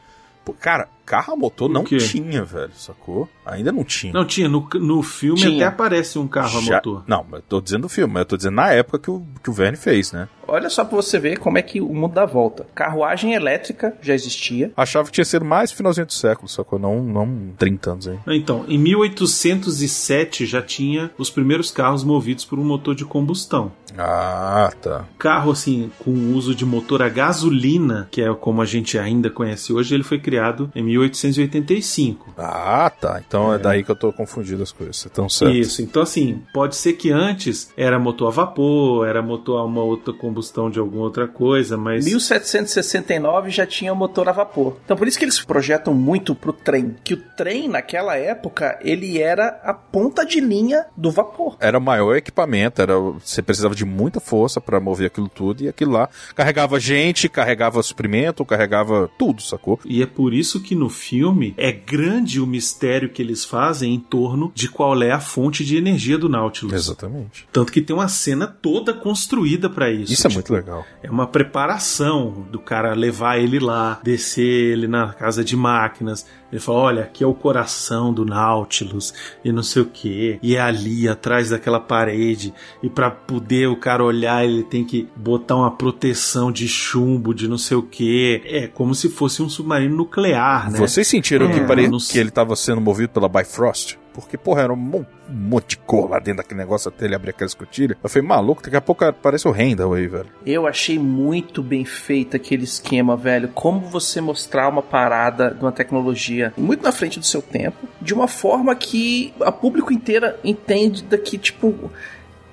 [0.44, 1.96] Pô, cara, carro a motor não quê?
[1.96, 3.26] tinha, velho, sacou?
[3.46, 4.12] Ainda não tinha.
[4.12, 5.54] Não tinha, no, no filme Tinha.
[5.56, 7.02] até aparece um carro Já- a motor.
[7.06, 9.24] Não, mas eu tô dizendo do filme, mas eu tô dizendo na época que o,
[9.42, 10.28] que o Verne fez, né?
[10.46, 12.66] Olha só pra você ver como é que o mundo dá volta.
[12.74, 14.72] Carruagem elétrica já existia.
[14.76, 16.78] Achava que tinha sido mais finalzinho do século, sacou?
[16.78, 18.18] Não, não 30 anos aí.
[18.28, 23.72] Então, em 1807 já tinha os primeiros carros movidos por um motor de combustão.
[23.96, 25.04] Ah, tá.
[25.18, 29.72] Carro, assim, com uso de motor a gasolina, que é como a gente ainda conhece
[29.72, 32.35] hoje, ele foi criado em 1885.
[32.37, 33.22] Ah, tá.
[33.26, 34.96] Então é, daí que eu tô confundindo as coisas.
[34.96, 35.54] Você tão certo.
[35.54, 39.83] Isso, então assim, pode ser que antes era motor a vapor, era motor a uma
[39.83, 40.33] outra combustão
[40.70, 44.76] de alguma outra coisa, mas 1769 já tinha motor a vapor.
[44.84, 46.96] Então por isso que eles projetam muito pro trem.
[47.02, 51.56] Que o trem, naquela época, ele era a ponta de linha do vapor.
[51.60, 55.68] Era o maior equipamento, era, você precisava de muita força pra mover aquilo tudo e
[55.68, 59.78] aquilo lá carregava gente, carregava suprimento, carregava tudo, sacou?
[59.84, 64.00] E é por isso que no filme é grande o mistério que eles fazem em
[64.00, 66.74] torno de qual é a fonte de energia do Nautilus.
[66.74, 67.46] Exatamente.
[67.52, 70.12] Tanto que tem uma cena toda construída pra isso.
[70.12, 70.84] Isso é Tipo, muito legal.
[71.02, 76.26] É uma preparação do cara levar ele lá, descer ele na casa de máquinas.
[76.52, 79.12] Ele fala: olha, aqui é o coração do Nautilus
[79.44, 80.38] e não sei o que.
[80.42, 82.52] E é ali, atrás daquela parede.
[82.82, 87.48] E pra poder o cara olhar, ele tem que botar uma proteção de chumbo, de
[87.48, 88.42] não sei o que.
[88.44, 90.78] É como se fosse um submarino nuclear, né?
[90.78, 91.88] Vocês sentiram que, É, pare...
[91.88, 93.98] não que ele tava sendo movido pela Bifrost?
[94.14, 97.31] Porque, porra, era um mon- monte de cor lá dentro daquele negócio até ele abrir
[97.31, 97.96] aquela escotilha.
[98.03, 100.27] Eu falei, maluco, daqui a pouco aparece o Randall aí, velho.
[100.46, 103.48] Eu achei muito bem feito aquele esquema, velho.
[103.48, 108.14] Como você mostrar uma parada de uma tecnologia muito na frente do seu tempo, de
[108.14, 111.90] uma forma que a público inteira entende daqui, tipo,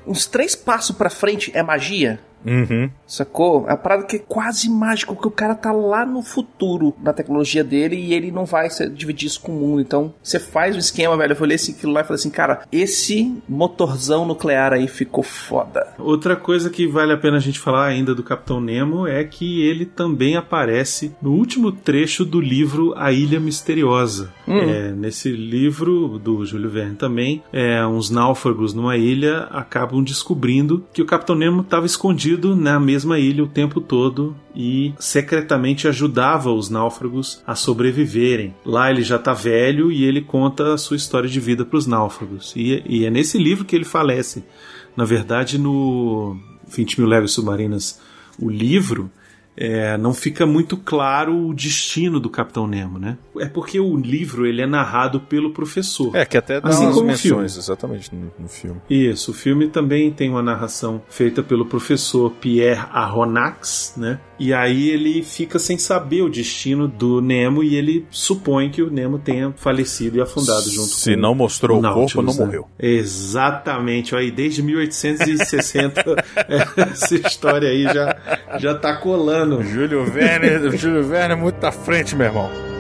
[0.08, 2.19] uns três passos pra frente é magia.
[2.45, 2.89] Uhum.
[3.06, 3.65] Sacou?
[3.67, 7.13] É uma parada que é quase mágica, porque o cara tá lá no futuro na
[7.13, 9.82] tecnologia dele e ele não vai se- dividir isso com o mundo.
[9.82, 11.34] Então, você faz um esquema, velho.
[11.34, 15.88] Eu olhei esse- aquilo lá e falei assim, cara, esse motorzão nuclear aí ficou foda.
[15.99, 19.62] Outra coisa que vale a pena a gente falar ainda do Capitão Nemo é que
[19.62, 24.32] ele também aparece no último trecho do livro A Ilha Misteriosa.
[24.47, 31.01] É, nesse livro do Júlio Verne também, é, uns náufragos numa ilha acabam descobrindo que
[31.01, 36.69] o Capitão Nemo estava escondido na mesma ilha o tempo todo e secretamente ajudava os
[36.69, 38.53] náufragos a sobreviverem.
[38.65, 41.87] Lá ele já tá velho e ele conta a sua história de vida para os
[41.87, 42.53] náufragos.
[42.55, 44.43] E, e é nesse livro que ele falece.
[44.95, 47.99] Na verdade, no 20 mil léguas submarinas,
[48.39, 49.09] o livro,
[49.55, 53.17] é, não fica muito claro o destino do Capitão Nemo, né?
[53.37, 56.15] É porque o livro ele é narrado pelo professor.
[56.15, 58.79] É, que até dá Assim umas menções, exatamente, no, no filme.
[58.89, 64.19] Isso, o filme também tem uma narração feita pelo professor Pierre Aronnax, né?
[64.39, 68.89] E aí ele fica sem saber o destino do Nemo e ele supõe que o
[68.89, 72.45] Nemo tenha falecido e afundado junto Se não mostrou o Nautilus, corpo, não né?
[72.45, 72.67] morreu.
[72.79, 76.03] Exatamente, aí desde 1860
[76.75, 78.17] essa história aí já
[78.57, 79.40] já tá colando.
[79.63, 82.71] Júlio Verne, o Júlio Verne é muito à frente, meu irmão.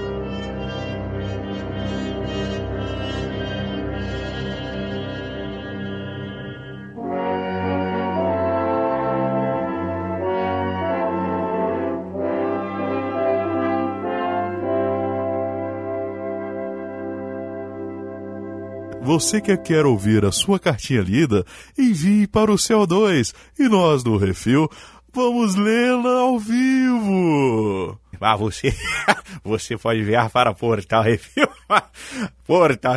[19.11, 21.45] Você que quer ouvir a sua cartinha lida,
[21.77, 24.69] envie para o CO2 e nós do Refil
[25.13, 27.99] vamos lê-la ao vivo.
[28.19, 28.73] Ah, você,
[29.43, 31.47] você pode enviar para Portal Refil,
[32.45, 32.93] Portal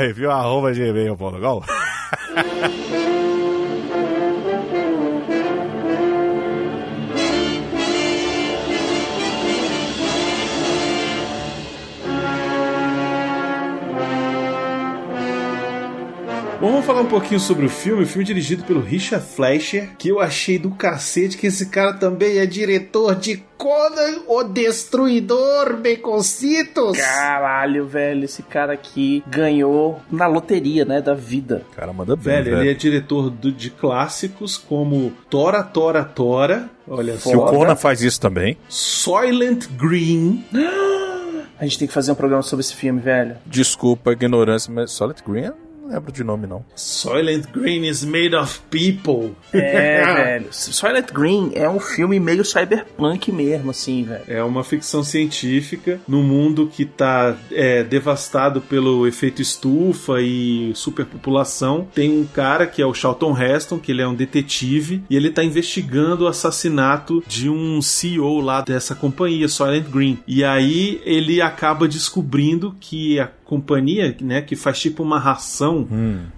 [16.65, 18.05] Bom, vamos falar um pouquinho sobre o filme.
[18.05, 21.93] O filme é dirigido pelo Richard Fleischer, que eu achei do cacete que esse cara
[21.93, 26.97] também é diretor de Conan o Destruidor, Baconcitos.
[26.97, 31.61] Caralho, velho, esse cara aqui ganhou na loteria, né, da vida.
[31.77, 32.61] Cara manda bem, Velho, velho.
[32.63, 36.71] ele é diretor do- de clássicos como Tora, Tora, Tora.
[36.89, 37.45] Olha Se o só.
[37.47, 40.43] Conan faz isso também, Soylent Green.
[41.61, 43.37] A gente tem que fazer um programa sobre esse filme, velho.
[43.47, 46.65] desculpa a ignorância, mas Solid Green eu não lembro de nome, não.
[46.75, 49.37] Soylent Green is made of people.
[49.53, 50.47] É, velho.
[50.51, 54.25] Silent Green é um filme meio cyberpunk mesmo, assim, velho.
[54.27, 57.37] É uma ficção científica no mundo que está
[57.89, 61.87] devastado pelo efeito estufa e superpopulação.
[61.95, 65.29] Tem um cara que é o Charlton Heston, que ele é um detetive, e ele
[65.29, 70.19] está investigando o assassinato de um CEO lá dessa companhia, Soylent Green.
[70.27, 75.87] E aí ele acaba descobrindo que a companhia, né, que faz tipo uma ração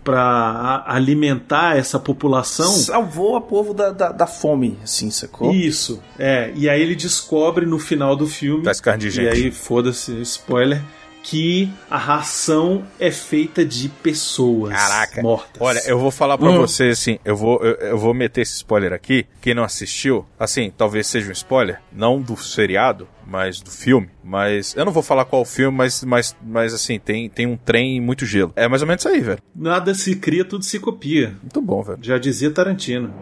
[0.05, 2.71] para alimentar essa população.
[2.71, 5.53] Salvou a povo da, da, da fome, assim, sacou?
[5.53, 6.53] Isso, é.
[6.55, 8.63] E aí ele descobre no final do filme.
[8.63, 9.29] Das de E gente.
[9.45, 10.83] aí, foda-se, spoiler.
[11.29, 15.21] Que a ração é feita de pessoas Caraca.
[15.23, 15.61] mortas.
[15.61, 16.59] Olha, eu vou falar pra Hum.
[16.59, 19.27] você assim, eu vou, eu, eu vou meter esse spoiler aqui.
[19.41, 24.09] Quem não assistiu, assim, talvez seja um spoiler, não do seriado, mas do filme.
[24.23, 27.97] Mas eu não vou falar qual filme, mas, mas, mas assim, tem, tem um trem
[27.97, 28.53] e muito gelo.
[28.55, 29.41] É mais ou menos isso aí, velho.
[29.53, 31.35] Nada se cria, tudo se copia.
[31.43, 31.99] Muito bom, velho.
[32.03, 33.13] Já dizia Tarantino.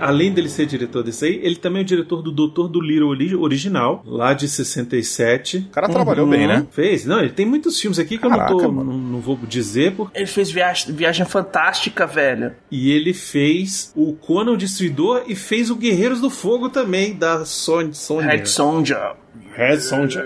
[0.00, 3.08] Além dele ser diretor desse aí, ele também é o diretor do Doutor do Little
[3.08, 5.58] ori- original, lá de 67.
[5.58, 6.66] O cara trabalhou bem, né?
[6.70, 7.04] Fez?
[7.04, 9.92] Não, ele tem muitos filmes aqui que eu Caraca, não, tô, não, não vou dizer,
[9.92, 12.52] porque Ele fez viagem, viagem fantástica, velho.
[12.70, 17.44] E ele fez o Conan o Destruidor e fez o Guerreiros do Fogo também, da
[17.44, 17.94] Sony.
[17.94, 19.14] Sony Red Sonja.
[19.54, 20.24] Red Sonja.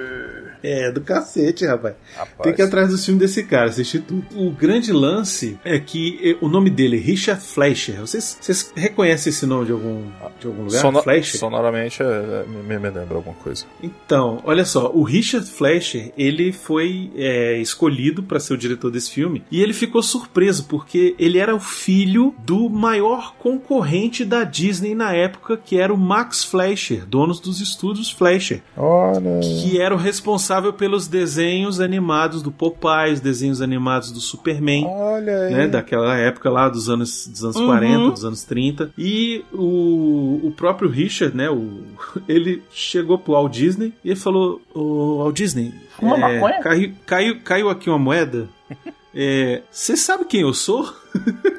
[0.64, 1.94] É, do cacete, rapaz.
[2.16, 2.38] Rapaz.
[2.42, 4.24] Tem que ir atrás do filme desse cara, assistir tudo.
[4.35, 8.00] O grande lance é que o nome dele é Richard Fleischer.
[8.00, 10.03] Vocês, vocês reconhecem esse nome de algum,
[10.40, 10.81] de algum lugar?
[10.81, 11.38] Sono- Fleischer?
[11.38, 13.66] Sonoramente é, é, me, me lembra alguma coisa.
[13.83, 19.11] Então, olha só, o Richard Fleischer, ele foi é, escolhido para ser o diretor desse
[19.11, 24.94] filme e ele ficou surpreso porque ele era o filho do maior concorrente da Disney
[24.94, 29.40] na época, que era o Max Fleischer, dono dos estúdios Fleischer, Olha.
[29.42, 35.47] que era o responsável pelos desenhos animados do Popeye, os desenhos animados do Superman Olha
[35.47, 35.55] aí.
[35.55, 37.67] né, daquela época lá dos anos, dos anos Uhum.
[37.67, 38.90] 40, dos anos 30.
[38.97, 41.83] E o, o próprio Richard, né, o,
[42.29, 46.61] ele chegou pro Walt Disney e ele falou: Ô Walt Disney, Fuma maconha?
[46.62, 48.49] caiu, caiu, caiu aqui uma moeda.
[49.17, 50.93] É, Você sabe quem eu sou?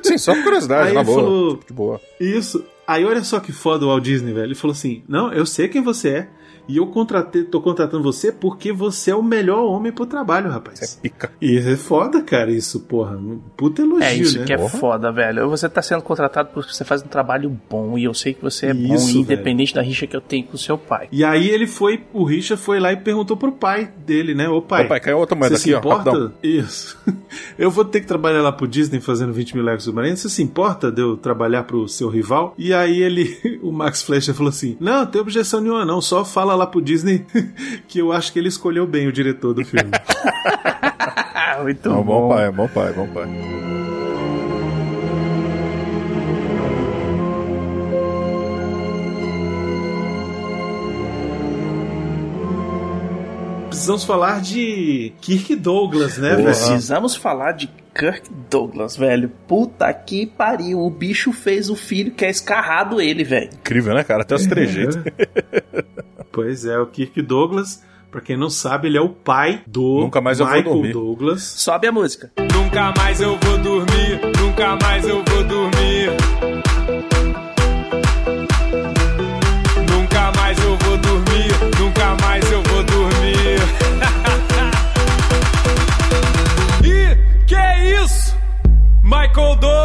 [0.03, 1.21] Sim, só por curiosidade, Aí na ele boa.
[1.23, 2.01] falou- De boa.
[2.19, 2.62] Isso.
[2.86, 4.47] Aí olha só que foda o Walt Disney, velho.
[4.47, 6.29] Ele falou assim: Não, eu sei quem você é.
[6.67, 10.82] E eu contratei, tô contratando você porque você é o melhor homem pro trabalho, rapaz.
[10.97, 11.32] É pica.
[11.41, 13.15] E é foda, cara, isso, porra.
[13.17, 14.45] Um Puta elogio, É isso né?
[14.45, 14.69] que é Porra.
[14.78, 15.49] foda, velho.
[15.49, 18.67] Você tá sendo contratado porque você faz um trabalho bom e eu sei que você
[18.67, 21.08] é bom, Isso, independente da rixa que eu tenho com o seu pai.
[21.12, 24.47] E aí ele foi, o Richard foi lá e perguntou pro pai dele, né?
[24.49, 26.12] Ô pai, Ô, pai, caiu outra moeda você se aqui, ó, importa?
[26.12, 26.34] rapidão.
[26.43, 26.97] Isso.
[27.58, 30.19] Eu vou ter que trabalhar lá pro Disney fazendo 20 mil legos submarinos.
[30.21, 32.54] Você se importa de eu trabalhar pro seu rival?
[32.58, 35.99] E aí ele, o Max Fleischer falou assim: Não, não tem objeção nenhuma, não.
[36.01, 37.25] Só fala lá pro Disney
[37.87, 39.91] que eu acho que ele escolheu bem o diretor do filme.
[41.63, 43.75] Muito É um bom pai, é um bom pai, é um bom pai.
[53.69, 56.45] Precisamos falar de Kirk Douglas, né, velho?
[56.45, 59.29] Precisamos falar de Kirk Douglas, velho.
[59.47, 60.79] Puta que pariu.
[60.79, 63.49] O bicho fez o filho que é escarrado ele, velho.
[63.53, 64.23] Incrível, né, cara?
[64.23, 64.97] Até os trejeitos.
[66.35, 70.19] Pois é, o Kirk Douglas, pra quem não sabe, ele é o pai do Nunca
[70.19, 70.91] mais eu vou Michael dormir.
[70.91, 71.41] Douglas.
[71.43, 72.29] Sobe a música.
[72.53, 76.09] Nunca mais eu vou dormir, nunca mais eu vou dormir.
[79.89, 83.59] Nunca mais eu vou dormir, nunca mais eu vou dormir.
[86.83, 87.17] Ih,
[87.47, 88.35] que é isso?
[89.03, 89.84] Michael Douglas!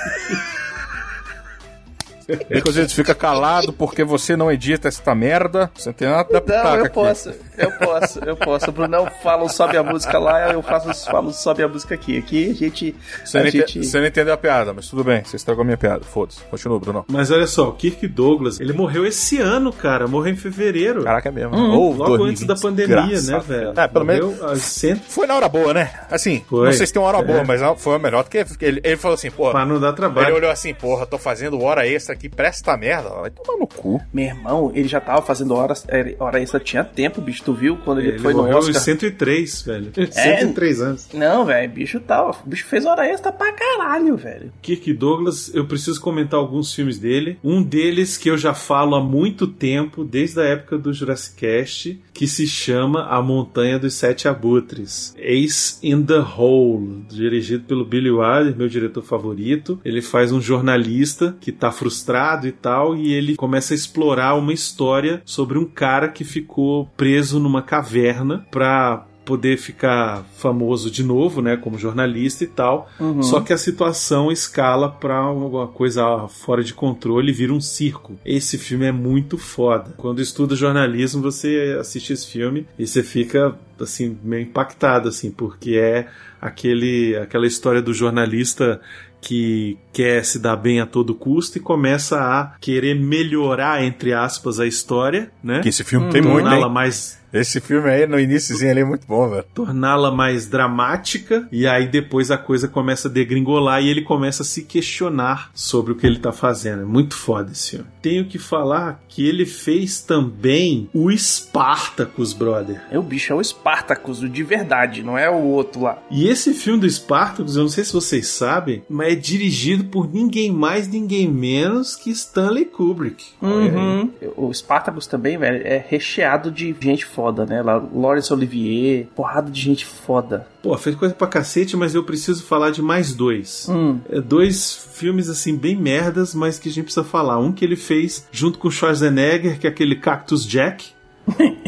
[2.49, 5.71] Inclusive, fica calado porque você não edita esta merda.
[5.75, 6.93] Você não tem nada da Não, eu aqui.
[6.93, 8.69] posso, eu posso, eu posso.
[8.69, 12.17] O Brunão fala, sobe a música lá, eu faço, falo, sobe a música aqui.
[12.17, 12.95] Aqui a gente.
[13.23, 13.77] Você a não, gente...
[13.79, 15.23] ente- você não entendeu a piada, mas tudo bem.
[15.23, 16.03] Você estragou a minha piada.
[16.03, 16.41] Foda-se.
[16.45, 17.05] Continua, Bruno.
[17.07, 20.07] Mas olha só, o Kirk Douglas, ele morreu esse ano, cara.
[20.07, 21.03] Morreu em fevereiro.
[21.03, 21.55] Caraca, é mesmo.
[21.55, 23.43] Hum, Ou Logo antes da pandemia, né, desgraçado.
[23.47, 23.73] velho?
[23.79, 24.37] É, pelo menos.
[24.39, 25.01] Morreu cento...
[25.07, 25.91] Foi na hora boa, né?
[26.09, 26.65] Assim, Foi.
[26.65, 27.23] não sei se tem uma hora É.
[27.23, 29.51] boa, mas foi a melhor do que ele, ele falou assim, pô.
[29.51, 30.35] Pra não dar Ele trabalho.
[30.35, 33.09] olhou assim, porra, tô fazendo hora extra aqui, presta merda.
[33.09, 34.01] Vai tomar no cu.
[34.13, 35.85] Meu irmão, ele já tava fazendo horas,
[36.19, 37.43] hora extra, tinha tempo, bicho.
[37.43, 38.81] Tu viu quando ele, Ele foi no Oscar?
[38.81, 39.91] 103, velho.
[39.97, 40.05] É?
[40.05, 41.07] 103 anos.
[41.13, 42.31] Não, velho, bicho tava.
[42.45, 44.51] O bicho fez hora extra pra caralho, velho.
[44.61, 47.37] Kirk Douglas, eu preciso comentar alguns filmes dele.
[47.43, 52.01] Um deles que eu já falo há muito tempo, desde a época do Jurassic Cast,
[52.13, 55.15] que se chama A Montanha dos Sete Abutres.
[55.17, 59.79] Ace in the Hole, dirigido pelo Billy Wilder, meu diretor favorito.
[59.83, 62.00] Ele faz um jornalista que tá frustrado
[62.47, 67.39] e tal, e ele começa a explorar uma história sobre um cara que ficou preso
[67.39, 72.89] numa caverna pra poder ficar famoso de novo, né, como jornalista e tal.
[72.99, 73.21] Uhum.
[73.21, 78.19] Só que a situação escala pra alguma coisa fora de controle e vira um circo.
[78.25, 79.93] Esse filme é muito foda.
[79.97, 85.75] Quando estuda jornalismo, você assiste esse filme e você fica assim meio impactado assim, porque
[85.75, 86.07] é
[86.39, 88.81] aquele aquela história do jornalista
[89.21, 94.59] que quer se dar bem a todo custo e começa a querer melhorar entre aspas
[94.59, 95.61] a história, né?
[95.61, 96.73] Que esse filme tem muito, torná-la hein?
[96.73, 99.45] mais Esse filme aí, no iníciozinho ali, é muito bom, velho.
[99.53, 104.45] torná-la mais dramática e aí depois a coisa começa a degringolar e ele começa a
[104.45, 106.81] se questionar sobre o que ele tá fazendo.
[106.81, 107.85] É muito foda esse filme.
[108.01, 112.81] Tenho que falar que ele fez também o Spartacus, brother.
[112.91, 116.01] É o bicho, é o Spartacus, o de verdade, não é o outro lá.
[116.09, 120.11] E esse filme do Spartacus, eu não sei se vocês sabem, mas é dirigido por
[120.11, 123.25] ninguém mais, ninguém menos que Stanley Kubrick.
[123.41, 124.11] Uhum.
[124.35, 127.61] O Spartacus também, velho, é recheado de gente foda, né?
[127.61, 130.47] Lá, Laurence Olivier, porrada de gente foda.
[130.63, 133.67] Pô, fez coisa pra cacete, mas eu preciso falar de mais dois.
[133.69, 133.99] Hum.
[134.09, 137.39] É dois filmes assim bem merdas, mas que a gente precisa falar.
[137.39, 140.91] Um que ele fez junto com Schwarzenegger, que é aquele Cactus Jack,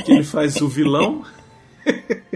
[0.05, 1.23] que ele faz o vilão.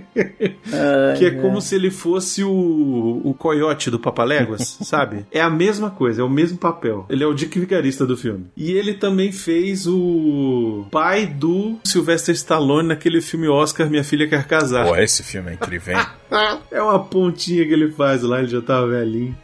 [1.17, 5.25] que é como se ele fosse o, o coiote do Papaléguas, sabe?
[5.31, 7.05] É a mesma coisa, é o mesmo papel.
[7.09, 8.47] Ele é o Dick Vigarista do filme.
[8.55, 14.47] E ele também fez o pai do Sylvester Stallone naquele filme Oscar Minha Filha Quer
[14.47, 14.87] Casar.
[14.87, 16.05] Pô, esse filme é incrível, hein?
[16.69, 19.35] É uma pontinha que ele faz lá, ele já tava velhinho.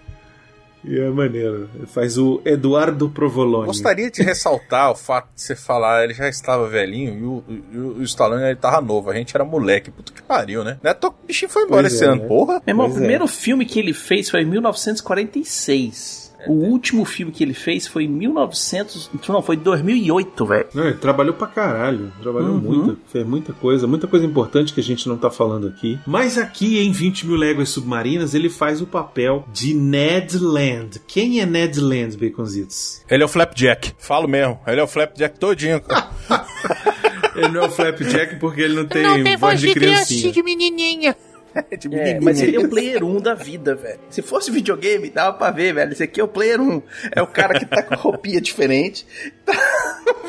[0.86, 1.70] E é maneiro.
[1.76, 3.68] Ele faz o Eduardo Provolone.
[3.68, 7.78] Gostaria de ressaltar o fato de você falar, ele já estava velhinho e o, e
[8.02, 9.92] o, Stallone ele tava novo, a gente era moleque.
[9.92, 10.78] Puta que pariu, né?
[10.84, 12.28] Não é o bichinho foi embora Pois esse é, ano, né?
[12.28, 12.62] porra.
[12.66, 13.00] Meu irmão, Pois o é.
[13.00, 16.23] primeiro filme que ele fez foi em 1946.
[16.48, 19.10] O último filme que ele fez foi em 1900.
[19.30, 20.66] Não, foi em 2008, velho.
[20.74, 22.12] Não, ele trabalhou pra caralho.
[22.22, 22.60] Trabalhou Uhum.
[22.60, 22.98] muito.
[23.12, 23.88] Fez muita coisa.
[23.88, 26.00] Muita coisa importante que a gente não tá falando aqui.
[26.06, 31.02] Mas aqui em 20 mil léguas submarinas, ele faz o papel de Ned Land.
[31.08, 33.02] Quem é Ned Land, Baconzitos?
[33.10, 33.94] Ele é o Flapjack.
[33.98, 35.82] Falo mesmo, ele é o Flapjack todinho.
[37.36, 39.04] Ele não é o Flapjack porque ele não tem,
[39.38, 40.32] voz de criancinha.
[40.44, 41.16] menininha.
[41.78, 44.00] de É, mas ele é o player 1 da vida, velho.
[44.10, 45.92] Se fosse videogame, dava pra ver, velho.
[45.92, 46.82] Esse aqui é o player 1.
[47.16, 49.06] É o cara que tá com roupinha diferente,
[49.46, 49.54] tá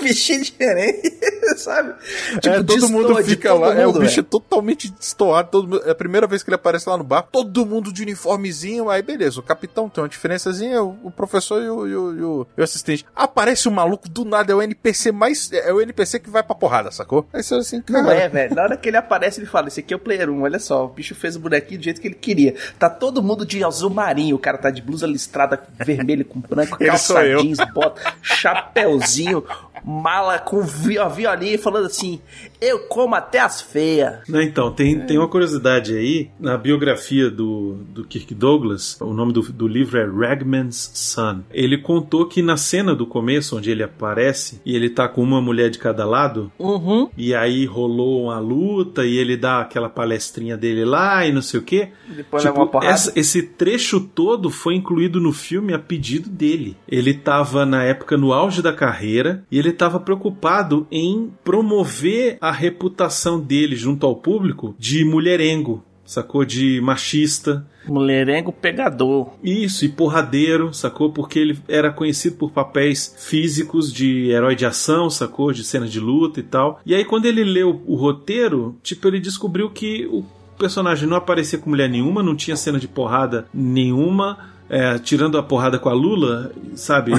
[0.00, 1.14] vestido diferente,
[1.56, 1.94] sabe?
[2.40, 3.74] Tipo, é, todo mundo fica todo lá.
[3.80, 5.48] é, o mundo, bicho é totalmente destoado.
[5.50, 7.22] todo mundo- é a primeira vez que ele aparece lá no bar.
[7.22, 8.90] Todo mundo de uniformezinho.
[8.90, 10.82] Aí beleza, o capitão tem uma diferençazinha.
[10.82, 13.04] O, o professor e o, e, o, e o- e o assistente.
[13.14, 14.52] Aparece um maluco do nada.
[14.52, 15.50] É o NPC mais.
[15.52, 17.26] É o NPC que vai pra porrada, sacou?
[17.32, 18.02] Aí você assim, cara.
[18.02, 18.54] Não é, velho.
[18.54, 20.84] Na hora que ele aparece, ele fala: Esse aqui é o player 1, olha só.
[20.84, 22.54] O bicho fez o bonequinho do jeito que ele queria.
[22.78, 24.36] Tá todo mundo de azul marinho.
[24.36, 29.44] O cara tá de blusa listrada vermelho com branco, calça jeans, bota, chapéuzinho,
[29.84, 32.20] mala com vi- violinho falando assim:
[32.60, 34.18] Eu como até as feias.
[34.28, 36.30] Então, tem, tem uma curiosidade aí.
[36.40, 41.40] Na biografia do, do Kirk Douglas, o nome do, do livro é Ragman's Son.
[41.52, 45.40] Ele contou que na cena do começo, onde ele aparece, e ele tá com uma
[45.40, 47.08] mulher de cada lado, Uhum.
[47.16, 51.60] e aí rolou uma luta, e ele dá aquela palestrinha dele lá, e não sei
[51.60, 51.88] o quê.
[52.08, 52.90] Depois leva uma porrada.
[52.92, 56.76] essa- esse trecho todo foi incluído no filme a pedido dele.
[56.88, 62.50] Ele tava, na época, no auge da carreira, e ele tava preocupado em promover a
[62.50, 65.84] reputação dele junto ao público de mulherengo.
[66.04, 66.44] Sacou?
[66.44, 67.66] De machista.
[67.86, 69.30] Mulherengo pegador.
[69.42, 71.10] Isso, e porradeiro, sacou?
[71.12, 75.52] Porque ele era conhecido por papéis físicos de herói de ação, sacou?
[75.52, 76.80] De cena de luta e tal.
[76.84, 80.24] E aí, quando ele leu o roteiro, tipo, ele descobriu que o
[80.58, 84.53] personagem não aparecia com mulher nenhuma, não tinha cena de porrada nenhuma.
[84.68, 87.12] É, tirando a porrada com a Lula, sabe?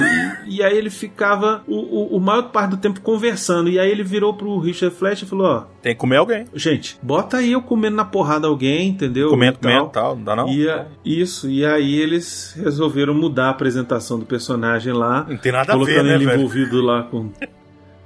[0.46, 3.68] E, e aí ele ficava o, o, o maior parte do tempo conversando.
[3.70, 6.44] E aí ele virou pro Richard Flash e falou: Ó, Tem que comer alguém.
[6.54, 9.30] gente, bota aí eu comendo na porrada alguém, entendeu?
[9.30, 9.72] Comendo, E tal.
[9.72, 10.16] comendo, tal.
[10.16, 10.48] Não dá não?
[10.48, 15.24] E a- isso, e aí eles resolveram mudar a apresentação do personagem lá.
[15.28, 16.38] Não tem nada a colocando ver, né, ele velho?
[16.38, 17.30] envolvido lá com.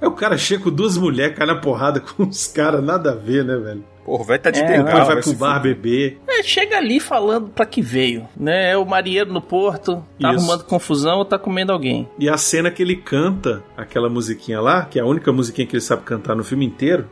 [0.02, 3.14] É o cara chega com duas mulheres, cai na porrada com os caras, nada a
[3.14, 3.84] ver, né, velho?
[4.04, 6.18] Porra, o velho tá de É, bengala, vai vai pro bar beber.
[6.28, 8.70] É, chega ali falando pra que veio, né?
[8.72, 10.38] É o marinheiro no porto, tá Isso.
[10.40, 12.08] arrumando confusão ou tá comendo alguém.
[12.18, 15.74] E a cena que ele canta aquela musiquinha lá, que é a única musiquinha que
[15.76, 17.06] ele sabe cantar no filme inteiro.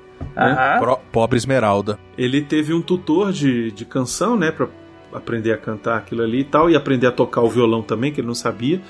[0.80, 1.98] Pro- Pobre Esmeralda.
[2.16, 4.66] ele teve um tutor de, de canção, né, pra
[5.12, 8.20] aprender a cantar aquilo ali e tal, e aprender a tocar o violão também, que
[8.20, 8.80] ele não sabia.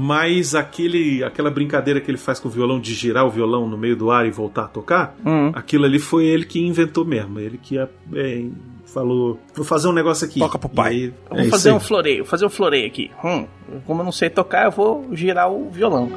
[0.00, 3.76] Mas aquele, aquela brincadeira que ele faz com o violão de girar o violão no
[3.76, 5.50] meio do ar e voltar a tocar, Hum.
[5.52, 7.40] aquilo ali foi ele que inventou mesmo.
[7.40, 8.44] Ele que é, é,
[8.86, 10.38] falou: vou fazer um negócio aqui.
[10.38, 10.94] Toca pro pai.
[10.94, 13.10] E aí, é vou isso fazer um floreio, fazer um floreio aqui.
[13.24, 13.44] Hum,
[13.86, 16.08] como eu não sei tocar, eu vou girar o violão.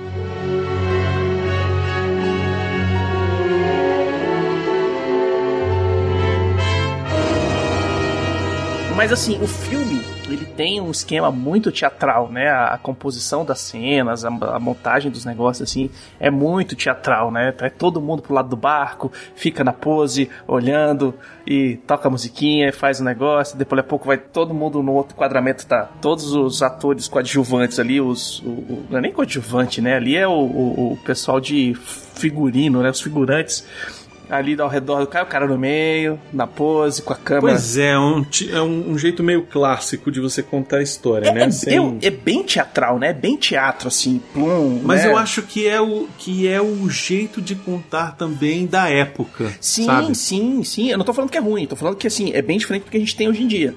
[8.95, 10.01] Mas assim, o filme,
[10.34, 12.49] ele tem um esquema muito teatral, né?
[12.49, 17.53] A, a composição das cenas, a, a montagem dos negócios, assim, é muito teatral, né?
[17.59, 21.13] É todo mundo pro lado do barco, fica na pose, olhando
[21.45, 25.15] e toca a musiquinha, faz o negócio, depois a pouco vai todo mundo no outro
[25.15, 25.89] quadramento, tá?
[26.01, 28.39] Todos os atores coadjuvantes ali, os.
[28.41, 29.95] O, o- não é nem coadjuvante, né?
[29.95, 31.73] Ali é o, o, o pessoal de
[32.15, 32.89] figurino, né?
[32.89, 33.65] Os figurantes.
[34.32, 37.47] Ali ao redor do cara, o cara no meio, na pose, com a câmera.
[37.53, 41.32] Pois é, um, ti- é um, um jeito meio clássico de você contar a história,
[41.34, 41.43] né?
[41.43, 43.09] É, Sem- eu- é bem teatral, né?
[43.09, 44.82] É bem teatro, assim, plum.
[44.86, 45.11] Mas né?
[45.11, 49.51] eu acho que é, o, que é o jeito de contar também da época.
[49.59, 50.15] Sim, sabe?
[50.15, 50.89] sim, sim.
[50.89, 52.89] Eu não tô falando que é ruim, tô falando que assim, é bem diferente do
[52.89, 53.75] que a gente tem hoje em dia.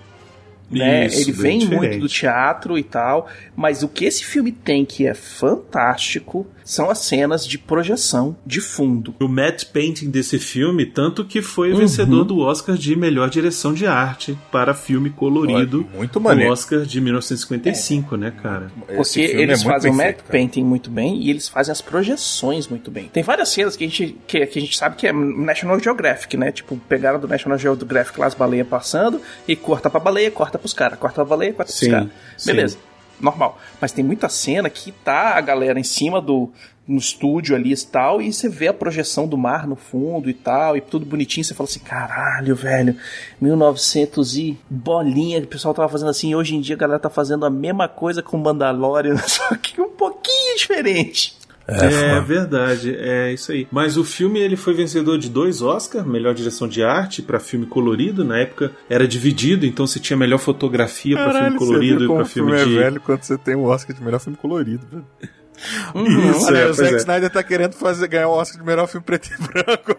[0.70, 1.07] Né?
[1.07, 1.76] Isso, Ele vem diferente.
[1.88, 6.88] muito do teatro e tal, mas o que esse filme tem que é fantástico são
[6.90, 9.14] as cenas de projeção de fundo.
[9.20, 11.78] O matte painting desse filme, tanto que foi Uhum.
[11.80, 15.86] vencedor do Oscar de melhor direção de arte para filme colorido.
[15.90, 16.52] Olha, muito maneiro.
[16.52, 18.70] Oscar de 1955, né, cara?
[18.78, 21.48] Porque Esse filme eles é muito fazem o bem matte painting muito bem e eles
[21.48, 23.08] fazem as projeções muito bem.
[23.12, 26.36] Tem várias cenas que a gente, que, que a gente sabe que é National Geographic,
[26.36, 26.50] né?
[26.50, 30.72] Tipo, pegaram do National Geographic lá as baleias passando e corta pra baleia, corta pros
[30.72, 32.08] caras, corta pra baleia, corta pros caras.
[32.36, 32.76] sim.
[33.20, 33.58] Normal.
[33.80, 36.50] Mas tem muita cena que tá a galera em cima do
[36.86, 40.34] no estúdio ali e tal, e você vê a projeção do mar no fundo e
[40.34, 42.96] tal, e tudo bonitinho, você fala assim, caralho, velho,
[43.40, 47.08] 1900 e bolinha, que o pessoal tava fazendo assim, hoje em dia a galera tá
[47.08, 51.34] fazendo a mesma coisa com Mandalorian, só que um pouquinho diferente.
[51.66, 53.66] É, verdade, é isso aí.
[53.70, 57.66] Mas o filme ele foi vencedor de dois Oscars, melhor direção de arte para filme
[57.66, 58.24] colorido.
[58.24, 62.52] Na época era dividido, então você tinha melhor fotografia para filme colorido e para filme,
[62.52, 65.06] é de quando você tem o Oscar de melhor filme colorido, velho.
[66.34, 66.96] Isso, Olha, é, o Zack é.
[66.96, 69.96] Snyder tá querendo fazer, ganhar o Oscar de melhor filme preto e branco.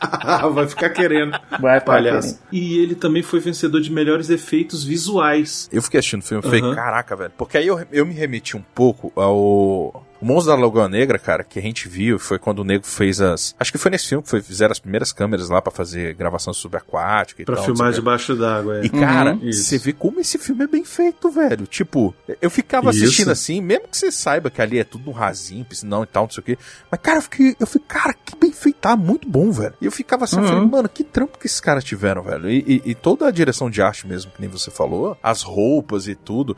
[0.52, 1.38] Vai ficar querendo.
[1.60, 2.38] Vai, palhaço.
[2.52, 5.68] E ele também foi vencedor de melhores efeitos visuais.
[5.72, 6.74] Eu fiquei assistindo o filme e falei, Aham.
[6.74, 7.32] caraca, velho.
[7.36, 10.03] Porque aí eu, eu me remeti um pouco ao.
[10.24, 13.20] O Monstro da Lagoa Negra, cara, que a gente viu, foi quando o Nego fez
[13.20, 13.54] as.
[13.60, 16.54] Acho que foi nesse filme que foi, fizeram as primeiras câmeras lá pra fazer gravação
[16.54, 17.64] subaquática e Pra tal.
[17.66, 17.96] filmar o quê.
[17.98, 18.78] debaixo d'água.
[18.78, 18.84] É.
[18.86, 19.64] E, cara, Isso.
[19.64, 21.66] você vê como esse filme é bem feito, velho.
[21.66, 23.04] Tipo, eu ficava Isso.
[23.04, 26.22] assistindo assim, mesmo que você saiba que ali é tudo no rasinho, piscinão e tal,
[26.24, 26.58] não sei o quê.
[26.90, 29.74] Mas, cara, eu fiquei, eu fiquei, cara, que bem feito, tá muito bom, velho.
[29.78, 32.48] E eu ficava assim, eu falei, mano, que trampo que esses caras tiveram, velho.
[32.50, 36.08] E, e- e toda a direção de arte mesmo, que nem você falou, as roupas
[36.08, 36.56] e tudo.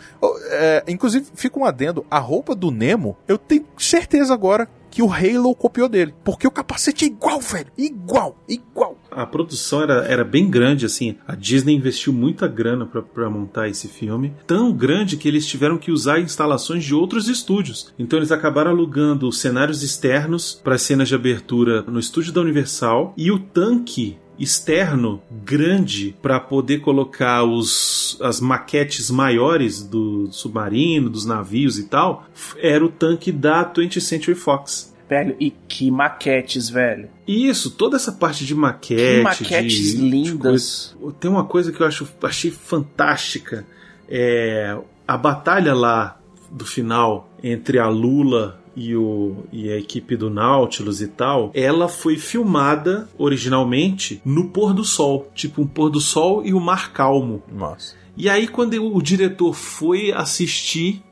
[0.51, 5.13] É, inclusive, fica um adendo, a roupa do Nemo, eu tenho certeza agora que o
[5.13, 6.15] Halo copiou dele.
[6.25, 7.67] Porque o capacete é igual, velho.
[7.77, 8.97] Igual, igual.
[9.11, 11.17] A produção era, era bem grande, assim.
[11.29, 14.33] A Disney investiu muita grana pra montar esse filme.
[14.47, 17.93] Tão grande que eles tiveram que usar instalações de outros estúdios.
[17.99, 23.13] Então eles acabaram alugando cenários externos para cenas de abertura no estúdio da Universal.
[23.19, 31.25] E o tanque externo grande para poder colocar os, as maquetes maiores do submarino, dos
[31.25, 32.27] navios e tal,
[32.59, 34.95] era o tanque da 20th Century Fox.
[35.09, 37.09] Velho, e que maquetes, velho.
[37.29, 39.17] Isso, toda essa parte de maquete.
[39.19, 40.95] Que maquetes de- de lindas.
[41.01, 43.65] coisa- Tem uma coisa que eu acho, achei fantástica.
[44.09, 44.77] É
[45.07, 46.19] a batalha lá
[46.51, 51.89] do final entre a Lula e, o, e a equipe do Nautilus e tal, ela
[51.89, 56.93] foi filmada originalmente no pôr do sol, tipo um pôr do sol e o mar
[56.93, 57.43] calmo.
[57.51, 57.97] Nossa.
[58.17, 61.03] E aí quando o diretor foi assistir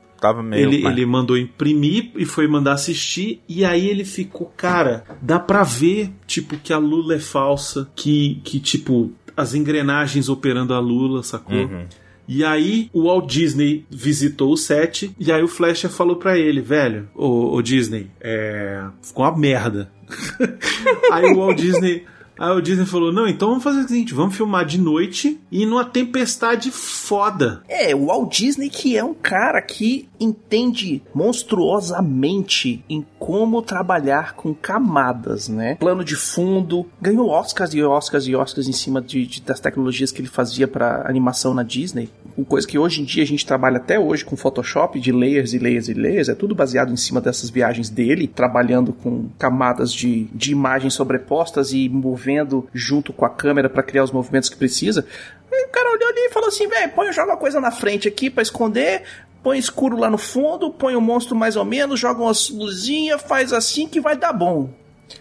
[0.53, 3.41] ele, ele mandou imprimir e foi mandar assistir.
[3.47, 7.89] E aí ele ficou, cara, dá pra ver, tipo, que a Lula é falsa.
[7.95, 11.57] Que, que tipo, as engrenagens operando a Lula, sacou?
[11.57, 11.85] Uhum.
[12.27, 16.61] E aí o Walt Disney visitou o set e aí o Fleischer falou pra ele,
[16.61, 19.91] velho, ô, ô Disney, é, ficou uma merda.
[21.11, 22.03] aí o Walt Disney
[22.37, 25.65] Aí o Disney falou: não, então vamos fazer o seguinte: vamos filmar de noite e
[25.65, 27.61] numa tempestade foda.
[27.67, 34.53] É, o Walt Disney que é um cara que entende monstruosamente em como trabalhar com
[34.53, 35.75] camadas, né?
[35.75, 40.11] Plano de fundo, ganhou Oscars e Oscars e Oscars em cima de, de- das tecnologias
[40.11, 42.09] que ele fazia para animação na Disney.
[42.37, 45.53] Uma coisa que hoje em dia a gente trabalha até hoje com Photoshop, de layers
[45.53, 49.93] e layers e layers, é tudo baseado em cima dessas viagens dele, trabalhando com camadas
[49.93, 54.57] de, de imagens sobrepostas e movendo junto com a câmera para criar os movimentos que
[54.57, 55.05] precisa.
[55.49, 58.05] Aí o cara olhou ali e falou assim, velho, põe joga uma coisa na frente
[58.05, 59.03] aqui para esconder,
[59.41, 63.53] põe escuro lá no fundo, põe o monstro mais ou menos, joga umas luzinhas, faz
[63.53, 64.69] assim que vai dar bom.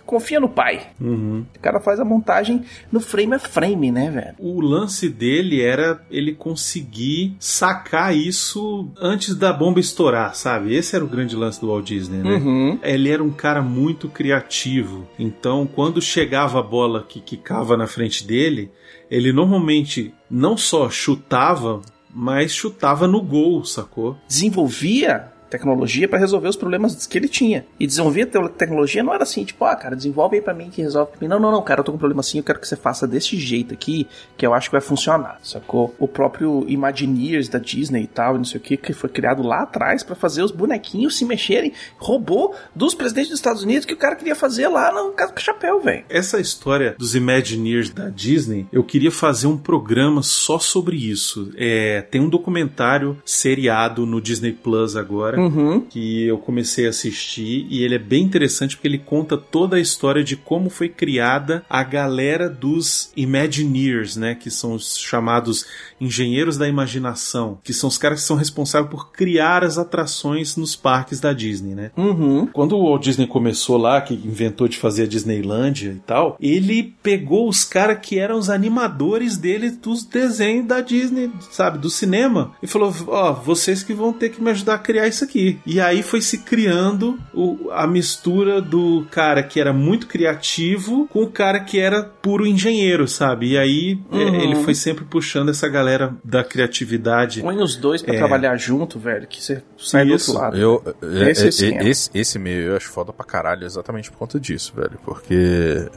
[0.05, 0.89] Confia no pai.
[1.01, 4.35] O cara faz a montagem no frame a frame, né, velho?
[4.39, 10.75] O lance dele era ele conseguir sacar isso antes da bomba estourar, sabe?
[10.75, 12.37] Esse era o grande lance do Walt Disney, né?
[12.37, 12.79] Uhum.
[12.83, 15.07] Ele era um cara muito criativo.
[15.19, 18.71] Então, quando chegava a bola que quicava na frente dele,
[19.11, 21.81] ele normalmente não só chutava,
[22.13, 24.17] mas chutava no gol, sacou?
[24.29, 27.65] Desenvolvia tecnologia para resolver os problemas que ele tinha.
[27.79, 30.83] E desenvolver te- tecnologia não era assim, tipo, ah, cara, desenvolve aí pra mim que
[30.83, 31.29] resolve pra mim.
[31.29, 33.07] Não, não, não, cara, eu tô com um problema assim, eu quero que você faça
[33.07, 35.95] desse jeito aqui, que eu acho que vai funcionar, sacou?
[35.99, 39.63] O próprio Imagineers da Disney e tal, não sei o que, que foi criado lá
[39.63, 43.97] atrás para fazer os bonequinhos se mexerem, roubou dos presidentes dos Estados Unidos que o
[43.97, 46.05] cara queria fazer lá no Casa do Chapéu, velho.
[46.09, 51.51] Essa história dos Imagineers da Disney, eu queria fazer um programa só sobre isso.
[51.57, 55.81] É, tem um documentário seriado no Disney Plus agora, Uhum.
[55.81, 59.81] que eu comecei a assistir, e ele é bem interessante porque ele conta toda a
[59.81, 64.35] história de como foi criada a galera dos Imagineers, né?
[64.35, 65.67] Que são os chamados
[66.01, 70.77] engenheiros da imaginação, que são os caras que são responsáveis por criar as atrações nos
[70.77, 71.91] parques da Disney, né?
[71.97, 72.47] Uhum.
[72.47, 76.95] Quando o Walt Disney começou lá, que inventou de fazer a Disneylândia e tal, ele
[77.03, 82.53] pegou os caras que eram os animadores dele dos desenhos da Disney, sabe, do cinema,
[82.63, 85.59] e falou: Ó, vocês que vão ter que me ajudar a criar isso aqui.
[85.67, 91.23] E aí foi se criando o- a mistura do cara que era muito criativo com
[91.23, 93.53] o cara que era puro engenheiro, sabe?
[93.53, 94.35] E aí é, Uhum.
[94.41, 97.41] ele foi sempre puxando essa galera da criatividade.
[97.41, 98.19] Põe os dois pra É.
[98.19, 100.31] trabalhar junto, velho, que você sai do Isso.
[100.33, 100.57] outro lado.
[100.57, 104.19] Eu, é- Esse é é- esse, esse meio eu acho foda pra caralho exatamente por
[104.19, 104.99] conta disso, velho.
[105.05, 105.89] Porque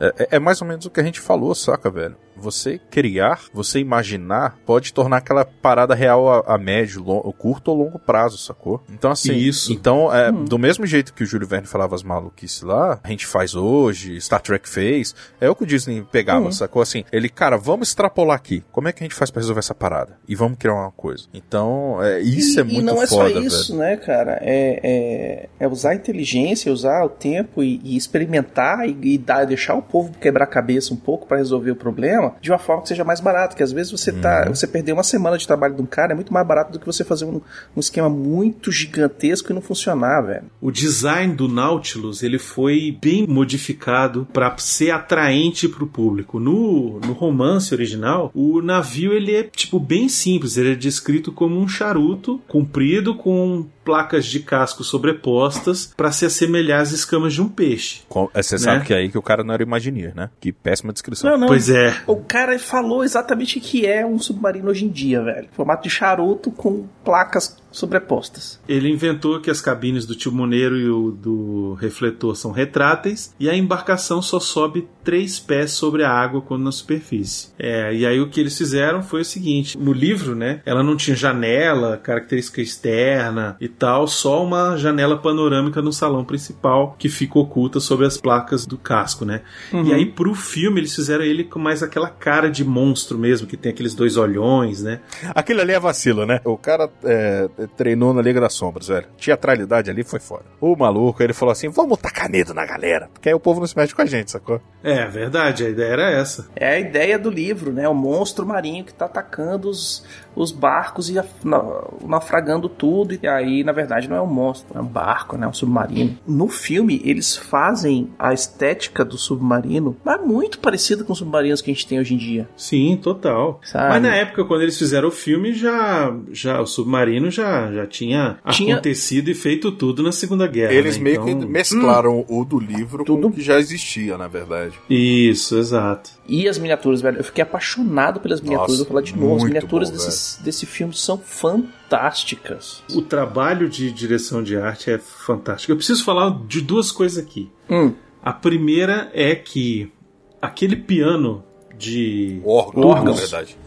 [0.00, 2.16] é, é- é mais ou menos o que a gente falou, saca, velho?
[2.36, 7.76] Você criar, você imaginar, pode tornar aquela parada real a, a médio, long, curto ou
[7.76, 8.69] longo prazo, sacou?
[8.92, 9.32] Então, assim.
[9.34, 9.72] Isso.
[9.72, 13.26] Então, é, do mesmo jeito que o Júlio Verne falava as maluquices lá, a gente
[13.26, 16.82] faz hoje, Star Trek fez, é o que o Disney pegava, sacou?
[16.82, 18.62] Assim, ele, cara, vamos extrapolar aqui.
[18.72, 20.18] Como é que a gente faz pra resolver essa parada?
[20.28, 21.24] E vamos criar uma coisa.
[21.32, 23.90] Então, é, isso e, é muito e não é foda, só isso, velho.
[23.90, 24.38] né, cara?
[24.42, 29.44] É, é, é usar a inteligência, usar o tempo e, e experimentar e, e dar,
[29.44, 32.82] deixar o povo quebrar a cabeça um pouco pra resolver o problema de uma forma
[32.82, 33.54] que seja mais barata.
[33.56, 34.54] Que às vezes você tá, Uhum.
[34.54, 36.86] você perder uma semana de trabalho de um cara é muito mais barato do que
[36.86, 37.40] você fazer um,
[37.76, 40.46] um esquema muito gigantesco e não funcionar, velho.
[40.60, 46.40] O design do Nautilus ele foi bem modificado para ser atraente para o público.
[46.40, 50.56] No, no romance original, o navio ele é tipo bem simples.
[50.56, 56.80] Ele é descrito como um charuto comprido com placas de casco sobrepostas para se assemelhar
[56.80, 58.02] às escamas de um peixe.
[58.08, 58.58] Com- é, Você Né?
[58.60, 60.30] sabe que é aí que o cara não era Imagineer, né?
[60.40, 61.30] Que péssima descrição.
[61.30, 61.46] Não, não.
[61.48, 61.94] Pois é.
[62.06, 65.48] O cara falou exatamente o que é um submarino hoje em dia, velho.
[65.52, 68.60] Formato de charuto com placas sobrepostas.
[68.68, 73.56] Ele inventou que as cabines do timoneiro e o do refletor são retráteis e a
[73.56, 77.48] embarcação só sobe três pés sobre a água quando na superfície.
[77.58, 80.96] É, e aí o que eles fizeram foi o seguinte: no livro, né, ela não
[80.96, 87.38] tinha janela, característica externa e tal, só uma janela panorâmica no salão principal que fica
[87.38, 89.42] oculta sob as placas do casco, né?
[89.72, 93.56] E aí pro filme eles fizeram ele com mais aquela cara de monstro mesmo, que
[93.56, 95.00] tem aqueles dois olhões, né?
[95.34, 96.40] Aquilo ali é vacilo, né?
[96.44, 99.06] O cara é, treinou na Liga das Sombras, velho.
[99.18, 100.44] Teatralidade ali foi fora.
[100.60, 103.08] O maluco, ele falou assim: vamos tacar medo na galera.
[103.12, 104.60] Porque aí o povo não se mete com a gente, sacou?
[104.82, 106.48] É, verdade, a ideia era essa.
[106.56, 107.88] É a ideia do livro, né?
[107.88, 110.04] O monstro marinho que tá atacando os,
[110.34, 111.14] os barcos e
[111.44, 111.64] na-
[112.06, 113.18] naufragando tudo.
[113.22, 115.46] E aí, na verdade, não é um monstro, é um barco, né?
[115.46, 116.16] Um submarino.
[116.26, 121.70] No filme, eles fazem a estética do submarino, mas muito parecida com os submarinos que
[121.70, 122.48] a gente tem hoje em dia.
[122.56, 123.60] Sim, total.
[123.64, 123.88] Sabe?
[123.90, 128.38] Mas na época, quando eles fizeram o filme, já, já o submarino já, já tinha,
[128.50, 130.72] Tinha- acontecido e feito tudo na Segunda Guerra.
[130.72, 131.02] Eles né?
[131.04, 133.28] meio que Então- mesclaram o do livro com Tudo.
[133.28, 134.74] o que já existia, na verdade.
[134.88, 136.10] Isso, exato.
[136.30, 137.18] E as miniaturas, velho.
[137.18, 138.78] Eu fiquei apaixonado pelas miniaturas.
[138.78, 139.36] Nossa, Vou falar de novo.
[139.36, 142.82] As miniaturas bom, desses cenas desse filme são fantásticas.
[142.94, 145.72] O trabalho de direção de arte é fantástico.
[145.72, 147.50] Eu preciso falar de duas coisas aqui.
[147.68, 147.92] Hum.
[148.22, 149.92] A primeira é que
[150.40, 151.42] aquele piano
[151.76, 153.16] de Órgão, Órgãos.
[153.16, 153.58] na verdade.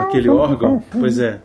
[0.00, 1.40] aquele órgão, pois é,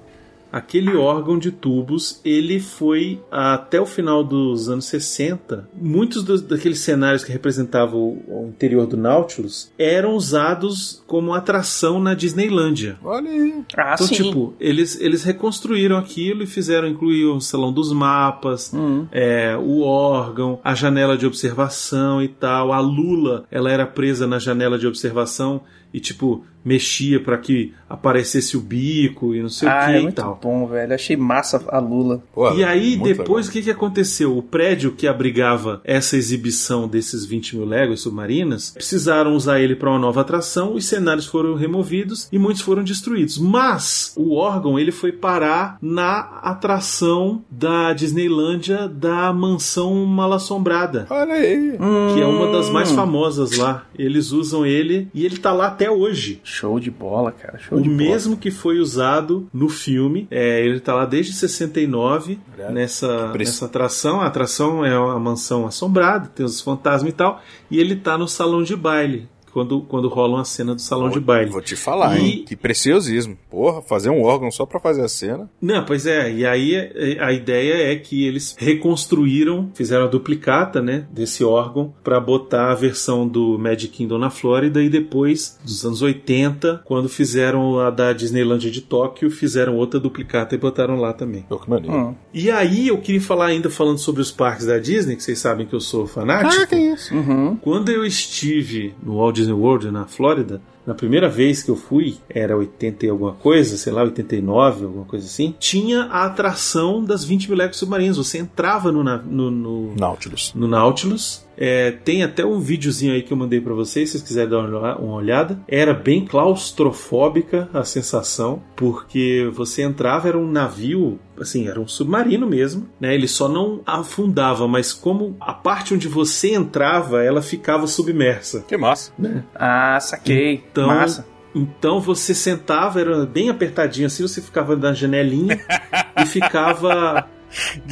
[0.58, 6.80] aquele órgão de tubos, ele foi até o final dos anos 60, muitos dos, daqueles
[6.80, 12.98] cenários que representavam o, o interior do Nautilus eram usados como atração na Disneylândia.
[13.04, 13.64] Olha aí.
[13.78, 14.16] Ah, Então, sim.
[14.16, 19.08] tipo, eles, eles reconstruíram aquilo e fizeram incluir o salão dos mapas, Uhum.
[19.12, 22.72] é, o órgão, a janela de observação e tal.
[22.72, 25.62] A Lula, ela era presa na janela de observação
[25.94, 30.00] e, tipo, mexia para que aparecesse o bico e não sei o ah, que é
[30.00, 30.40] e muito tal.
[30.42, 30.94] bom, velho.
[30.94, 32.24] Achei massa a Lula.
[32.34, 34.36] Pô, E aí, depois, o que, que aconteceu?
[34.36, 39.90] O prédio que abrigava essa exibição desses 20 mil léguas submarinas, precisaram usar ele para
[39.92, 43.38] uma nova atração, os cenários foram removidos e muitos foram destruídos.
[43.38, 51.06] Mas o órgão ele foi parar na atração da Disneylândia da Mansão Mal Assombrada.
[51.10, 51.78] Olha aí.
[52.14, 52.74] Que é uma das Hum.
[52.74, 53.86] mais famosas lá.
[53.98, 56.42] Eles usam ele e ele tá lá até hoje.
[56.56, 57.58] Show de bola, cara.
[57.58, 60.26] Show O de mesmo que foi usado no filme.
[60.32, 64.22] É, ele tá lá desde 69 Olha, nessa, nessa atração.
[64.22, 67.42] A atração é uma mansão assombrada, tem os fantasmas e tal.
[67.70, 69.28] E ele tá no salão de baile.
[69.56, 71.50] Quando, quando rola uma cena do salão de baile.
[71.50, 72.46] Vou te falar, E- hein?
[72.46, 73.38] Que preciosismo.
[73.50, 75.50] Porra, fazer um órgão só pra fazer a cena.
[75.62, 80.82] Não, pois é, e aí é, a ideia é que eles reconstruíram, fizeram a duplicata,
[80.82, 85.86] né, desse órgão para botar a versão do Magic Kingdom na Flórida e depois, dos
[85.86, 91.14] anos 80, quando fizeram a da Disneylandia de Tóquio, fizeram outra duplicata e botaram lá
[91.14, 91.44] também.
[91.48, 91.96] Pô, que maneiro.
[91.96, 92.16] Hum.
[92.34, 95.66] E aí eu queria falar ainda falando sobre os parques da Disney, que vocês sabem
[95.66, 96.76] que eu sou fanático.
[96.76, 97.16] isso?
[97.16, 97.56] Uhum.
[97.56, 102.18] Quando eu estive no Walt Disney World na Flórida, na primeira vez que eu fui,
[102.30, 107.24] era 80 e alguma coisa, sei lá, 89, alguma coisa assim, tinha a atração das
[107.24, 108.18] 20 mil léguas submarinas.
[108.18, 110.54] Você entrava no, no, no, Nautilus.
[110.54, 111.46] no Nautilus.
[111.58, 114.60] É, tem até um videozinho aí que eu mandei pra vocês, se vocês quiserem dar
[114.60, 115.60] uma uma olhada.
[115.68, 122.48] Era bem claustrofóbica a sensação, porque você entrava, era um navio, assim, era um submarino
[122.48, 123.14] mesmo, né?
[123.14, 128.66] Ele só não afundava, mas como a parte onde você entrava, ela ficava submersa.
[128.68, 129.12] Que massa.
[129.56, 130.64] Ah, saquei.
[130.76, 131.26] Então, Massa.
[131.56, 135.58] então você sentava, era bem apertadinho assim, você ficava na janelinha
[136.22, 137.28] e ficava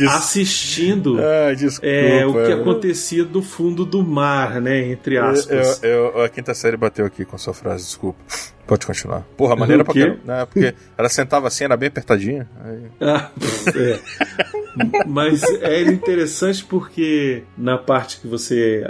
[0.09, 1.88] assistindo Ah, desculpa.
[1.88, 4.88] é, o que eu- acontecia do fundo do mar, né?
[4.91, 5.81] Entre aspas.
[5.81, 8.19] Eu, eu- a quinta série bateu aqui com a sua frase, desculpa.
[8.66, 9.22] Pode continuar.
[9.38, 10.16] Porra, maneira pra quê?
[10.24, 12.49] Né, porque ela sentava assim, era bem apertadinha.
[12.64, 12.80] Aí...
[13.01, 13.30] Ah,
[13.76, 13.99] é.
[15.05, 18.84] Mas era interessante porque na parte que você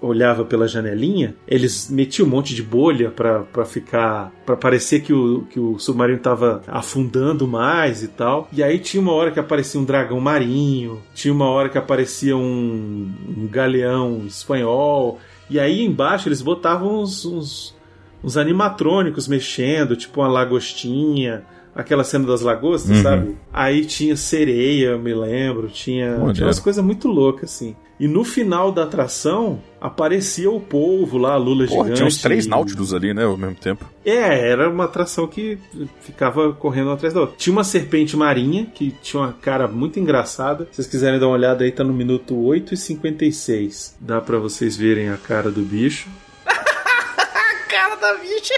[0.00, 4.32] olhava pela janelinha, eles metiam um monte de bolha pra pra ficar.
[4.46, 8.48] pra parecer que o, que o submarino tava afundando mais e tal.
[8.52, 12.36] E aí tinha uma hora que aparecia um dragão marinho, tinha uma hora que aparecia
[12.36, 15.18] um, um galeão espanhol.
[15.50, 17.75] E aí embaixo eles botavam uns- uns
[18.22, 21.44] uns animatrônicos mexendo, tipo uma lagostinha,
[21.74, 23.02] aquela cena das lagostas, Uhum.
[23.02, 23.36] sabe?
[23.52, 27.76] Aí tinha sereia, eu me lembro, tinha, tinha umas coisas muito loucas, assim.
[27.98, 31.94] E no final da atração, aparecia o polvo lá, a lula Porra, gigante.
[31.96, 33.86] tinha uns três Nautilus ali, né, ao mesmo tempo.
[34.04, 35.56] É, era uma atração que
[36.00, 37.36] ficava correndo atrás da outra.
[37.38, 40.64] Tinha uma serpente marinha, que tinha uma cara muito engraçada.
[40.70, 43.96] Se vocês quiserem dar uma olhada aí, tá no minuto 8 e 56.
[43.98, 46.06] Dá pra vocês verem a cara do bicho.
[48.00, 48.54] Cara da bicha.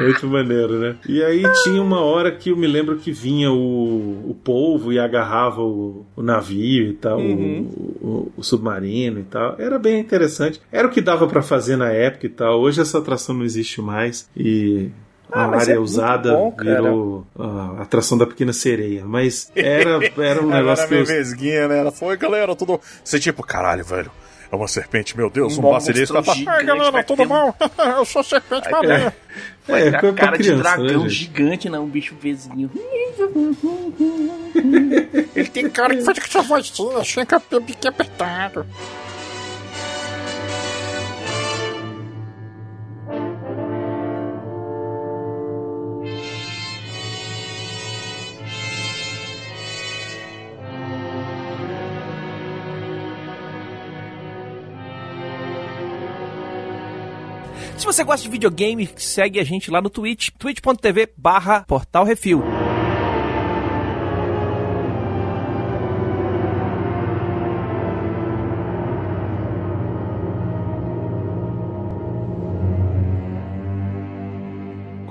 [0.00, 0.96] Muito maneiro, né?
[1.08, 4.98] E aí tinha uma hora que eu me lembro que vinha o, o polvo e
[4.98, 7.62] agarrava o, o navio e tal, o,
[8.00, 9.54] o- o submarino e tal.
[9.58, 10.60] Era bem interessante.
[10.72, 12.60] Era o que dava pra fazer na época e tal.
[12.60, 14.90] Hoje essa atração não existe mais e
[15.30, 19.04] Ah, a mas área é usada bom, virou a atração da pequena sereia.
[19.06, 21.78] Mas era, era um Ela negócio era que eu, meio vesguinha, né?
[21.78, 22.80] Ela foi, galera, tudo.
[23.04, 24.10] Você tipo, caralho, velho.
[24.50, 25.62] É uma serpente, meu Deus, um, Um
[26.22, 27.54] fala, Ai, galera, tudo ter um- bom?
[27.98, 29.12] Eu sou serpente marinha.
[29.66, 32.70] Vai É, virar foi pra cara criança, de dragão né, gigante, não, um bicho vezinho.
[35.34, 37.34] Ele tem cara que faz com essa vozinha, achei que
[37.66, 38.64] fiquei apertado.
[57.86, 62.42] Se você gosta de videogame, segue a gente lá no Twitch, twitch.tv barra Portal Refil.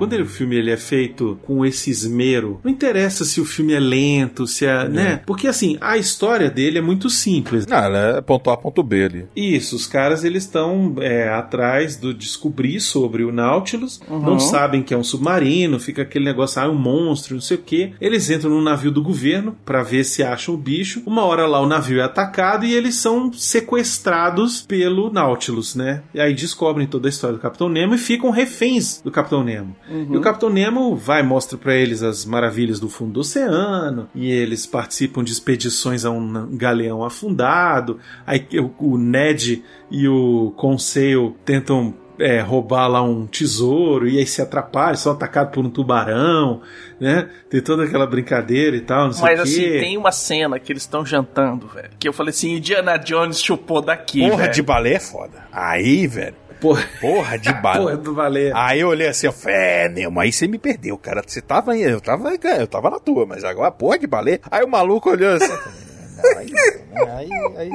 [0.06, 3.72] Quando ele- o filme ele é feito com esse esmero, não interessa se o filme
[3.72, 5.20] é lento, se é, né?
[5.26, 7.66] Porque assim, a história dele é muito simples.
[7.66, 9.26] Não, ela é ponto A, ponto B ali.
[9.34, 14.94] Isso, os caras eles estão é, atrás do descobrir sobre o Nautilus, não sabem que
[14.94, 17.92] é um submarino, fica aquele negócio, ah, é um monstro, não sei o que.
[18.00, 21.02] Eles entram no navio do governo pra ver se acham o bicho.
[21.06, 26.02] Uma hora lá o navio é atacado e eles são sequestrados pelo Nautilus, né?
[26.14, 29.76] E aí descobrem toda a história do Capitão Nemo e ficam reféns do Capitão Nemo.
[30.02, 34.30] E o Capitão Nemo vai mostra pra eles as maravilhas do fundo do oceano e
[34.30, 37.98] eles participam de expedições a um galeão afundado.
[38.26, 44.26] Aí o, o Ned e o Conseil tentam é, roubar lá um tesouro e aí
[44.26, 46.62] se atrapalham, são atacados por um tubarão,
[46.98, 47.28] né?
[47.50, 50.72] Tem toda aquela brincadeira e tal, não sei Mas o assim, tem uma cena que
[50.72, 51.90] eles estão jantando, velho.
[51.98, 54.54] Que eu falei assim, Indiana Jones chupou daqui, Porra velho.
[54.54, 55.46] de balé é foda.
[55.52, 56.45] Aí, velho.
[56.60, 57.78] Porra, Porra de balé.
[57.80, 58.52] porra do Valer.
[58.56, 61.22] Aí eu olhei assim, ó, é, Nemo, aí você me perdeu, cara.
[61.26, 64.40] Você tava aí, eu tava, eu tava na tua, mas agora, porra de balé.
[64.50, 65.52] Aí o maluco olhou assim.
[65.52, 66.50] não, aí,
[67.18, 67.70] aí, aí,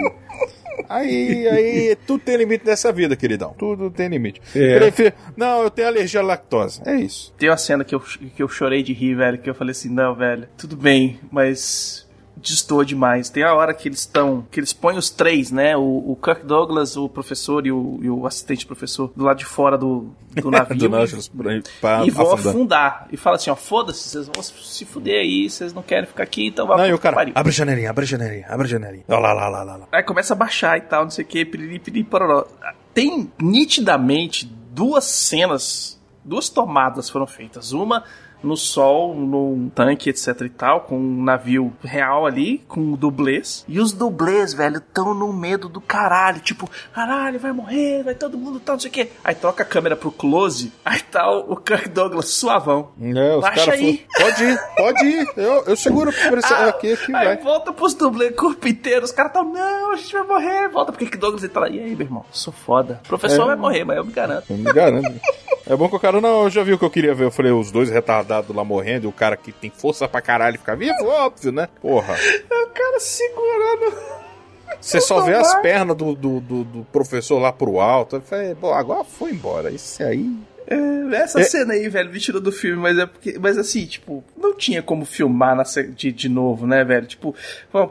[0.89, 3.53] aí, aí, tudo tem limite nessa vida, queridão.
[3.57, 4.41] Tudo tem limite.
[4.55, 4.79] É.
[4.79, 6.81] Prefiro- não, eu tenho alergia à lactose.
[6.85, 7.33] É isso.
[7.37, 9.89] Tem uma cena que eu, que eu chorei de rir, velho, que eu falei assim,
[9.89, 13.29] não, velho, tudo bem, mas destoa demais.
[13.29, 16.45] Tem a hora que eles estão, que eles põem os três, né, o, o Kirk
[16.45, 20.49] Douglas, o professor e o, e o assistente professor do lado de fora do, do
[20.51, 20.77] navio.
[20.77, 22.49] Do Nautilus pra, pra e vão afundar.
[22.51, 23.07] afundar.
[23.11, 26.47] E fala assim, ó, foda-se, vocês vão se fuder aí, vocês não querem ficar aqui,
[26.47, 27.33] então vai Não, e o cara, pariu.
[27.35, 29.03] abre a janelinha, abre a janelinha, abre a janelinha.
[29.07, 29.87] Lá, lá, lá, lá, lá.
[29.91, 32.45] Aí começa a baixar e tal, não sei o que, piriri, piriri, pororó.
[32.93, 37.71] Tem nitidamente duas cenas, duas tomadas foram feitas.
[37.71, 38.03] Uma
[38.43, 43.63] no sol, num tanque, etc e tal, com um navio real ali, com dublês.
[43.67, 46.39] E os dublês, velho, tão no medo do caralho.
[46.39, 49.09] Tipo, caralho, vai morrer, vai todo mundo tal, não sei o que.
[49.23, 52.89] Aí troca a câmera pro close, aí tá o Kirk Douglas suavão.
[53.01, 54.05] É, os Baixa caras aí.
[54.13, 55.27] falaram, pode ir, pode ir.
[55.37, 57.37] Eu, eu seguro por esse, Ah, aqui, aqui, aí vai.
[57.37, 59.05] volta pros dublês, corpo inteiro.
[59.05, 60.67] Os caras tão, não, a gente vai morrer.
[60.69, 61.69] Volta porque que Douglas ele tá lá.
[61.69, 62.25] E aí, meu irmão?
[62.31, 62.99] Sou foda.
[63.05, 63.45] O professor É.
[63.47, 64.45] vai morrer, mas eu me garanto.
[64.49, 65.19] Eu me garanto.
[65.65, 67.25] É bom que o cara, não, eu já vi o que eu queria ver.
[67.25, 70.57] Eu falei, os dois retardados lá morrendo, e o cara que tem força pra caralho
[70.57, 71.67] fica vivo, óbvio, né?
[71.81, 72.15] Porra.
[72.15, 73.93] O cara segurando.
[74.79, 78.15] Você só vê as pernas do, do, do, do professor lá pro alto.
[78.15, 79.69] Eu falei, bom, agora foi embora.
[79.69, 80.35] Isso aí.
[81.13, 81.43] Essa É.
[81.43, 83.37] cena aí, velho, me tirou do filme, mas é porque.
[83.39, 87.05] Mas assim, tipo, não tinha como filmar na, de, de novo, né, velho?
[87.05, 87.35] Tipo,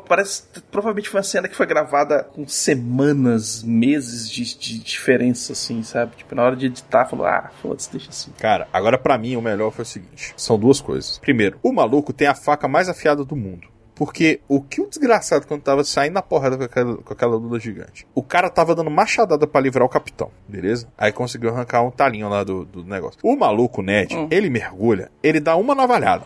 [0.09, 0.45] parece.
[0.71, 6.17] Provavelmente foi uma cena que foi gravada com semanas, meses de, de diferença, assim, sabe?
[6.17, 8.31] Tipo, na hora de editar, falou, ah, foda-se, deixa assim.
[8.39, 11.19] Cara, agora pra mim o melhor foi o seguinte: são duas coisas.
[11.19, 13.69] Primeiro, o maluco tem a faca mais afiada do mundo.
[14.01, 17.61] Porque o que o desgraçado, quando tava saindo na porrada com aquela, com aquela lula
[17.61, 20.89] gigante, o cara tava dando machadada pra livrar o capitão, beleza?
[20.97, 23.21] Aí conseguiu arrancar um talinho lá do, do negócio.
[23.23, 26.25] O maluco, Ned, ele mergulha, ele dá uma navalhada.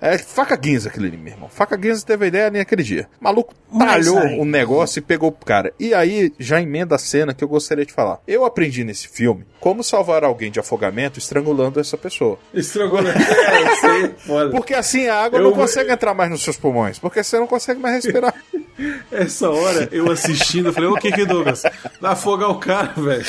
[0.00, 1.48] É faca guinza aquele ali, meu irmão.
[1.48, 3.08] Faca guinza teve a ideia nem aquele dia.
[3.20, 5.72] O maluco talhou o negócio e pegou o cara.
[5.78, 8.20] E aí já emenda a cena que eu gostaria de falar.
[8.28, 12.38] Eu aprendi nesse filme como salvar alguém de afogamento estrangulando essa pessoa.
[12.54, 14.48] Estragou na é.
[14.52, 17.46] Porque assim a água Eu não consegue entrar mais nos seus pulmões, porque você não
[17.46, 18.34] consegue mais respirar.
[19.10, 21.62] Essa hora, eu assistindo, eu falei, ô, que que Douglas?
[22.00, 23.24] Vai afogar o cara, velho.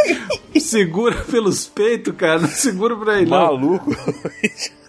[0.58, 2.40] Segura pelos peitos, cara.
[2.40, 3.80] Não segura pra ele, não.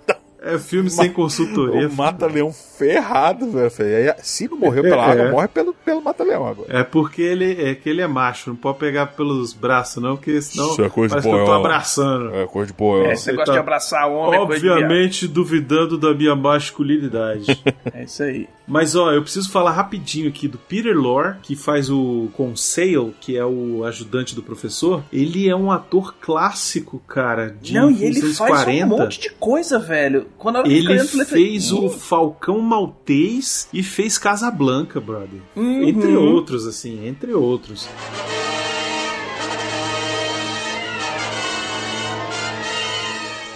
[0.45, 1.87] É filme sem consultoria.
[1.87, 3.71] o mata-leão ferrado, velho.
[3.79, 5.11] Aí, Se não morreu pela É.
[5.11, 6.67] água, morre pelo, pelo mata-leão agora.
[6.69, 10.41] É porque ele é que ele é macho, não pode pegar pelos braços, não, porque
[10.41, 11.65] senão Isso é coisa de parece que eu tô boiola.
[11.65, 12.35] abraçando.
[12.35, 13.07] É, cor de boa.
[13.07, 17.45] É, você gosta de abraçar o homem, é coisa de Obviamente duvidando da minha masculinidade.
[17.93, 18.47] É isso aí.
[18.67, 23.37] Mas ó, eu preciso falar rapidinho aqui do Peter Lorre, que faz o Conseil, que
[23.37, 25.03] é o ajudante do professor.
[25.11, 28.85] Ele é um ator clássico, cara, de não, e ele faz 40.
[28.85, 30.27] um monte de coisa, velho.
[30.37, 35.39] Quando eu Ele olhando, eu falei, fez "Hum, o Falcão Maltês e fez Casablanca, brother.
[35.55, 35.83] Uhum.
[35.83, 37.87] Entre outros, assim, entre outros.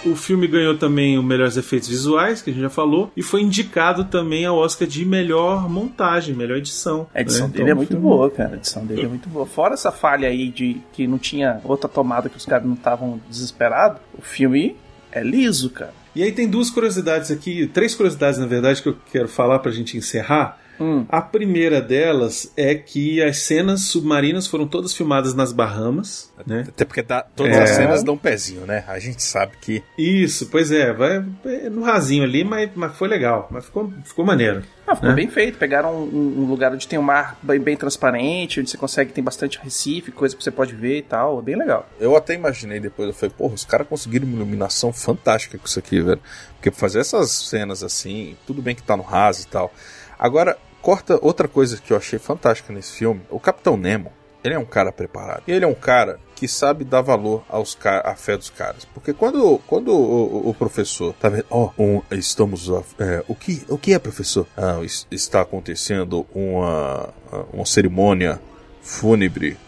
[0.04, 3.42] O filme ganhou também o melhores efeitos visuais, que a gente já falou, e foi
[3.42, 7.06] indicado também ao Oscar de melhor montagem, melhor edição.
[7.14, 7.52] A edição né?
[7.52, 8.54] dele Então, é muito filme- boa, cara.
[8.54, 9.44] A edição dele é muito boa.
[9.44, 13.20] Fora essa falha aí de que não tinha outra tomada que os caras não estavam
[13.28, 14.74] desesperados, o filme
[15.12, 15.92] é liso, cara.
[16.16, 19.70] E aí tem duas curiosidades aqui, três curiosidades na verdade que eu quero falar pra
[19.70, 20.58] gente encerrar.
[20.80, 21.04] Hum.
[21.08, 26.64] A primeira delas é que as cenas submarinas foram todas filmadas nas Bahamas, né?
[26.68, 27.62] Até porque dá, todas É.
[27.62, 28.84] as cenas dão um pezinho, né?
[28.88, 29.82] A gente sabe que.
[29.98, 34.24] Isso, pois é, vai é no rasinho ali, mas, mas foi legal, mas ficou, ficou
[34.24, 34.62] maneiro.
[34.86, 35.14] Ah, ficou né?
[35.14, 35.58] bem feito.
[35.58, 39.22] Pegaram um, um lugar onde tem um mar bem, bem transparente, onde você consegue, tem
[39.22, 41.38] bastante recife, coisa que você pode ver e tal.
[41.38, 41.88] É bem legal.
[42.00, 45.78] Eu até imaginei depois, eu falei, porra, os caras conseguiram uma iluminação fantástica com isso
[45.78, 46.20] aqui, velho.
[46.56, 49.72] Porque fazer essas cenas assim, tudo bem que tá no raso e tal.
[50.18, 53.20] Agora, corta outra coisa que eu achei fantástica nesse filme.
[53.30, 54.12] O Capitão Nemo,
[54.42, 55.42] ele é um cara preparado.
[55.46, 58.86] Ele é um cara que sabe dar valor aos à fé dos caras.
[58.86, 62.68] Porque quando, quando o, o- professor tá vendo, ó, um, estamos,
[62.98, 64.46] é, o que, o que é professor?
[64.56, 67.10] Ah, es- está acontecendo uma,
[67.52, 68.40] uma cerimônia
[68.80, 69.58] fúnebre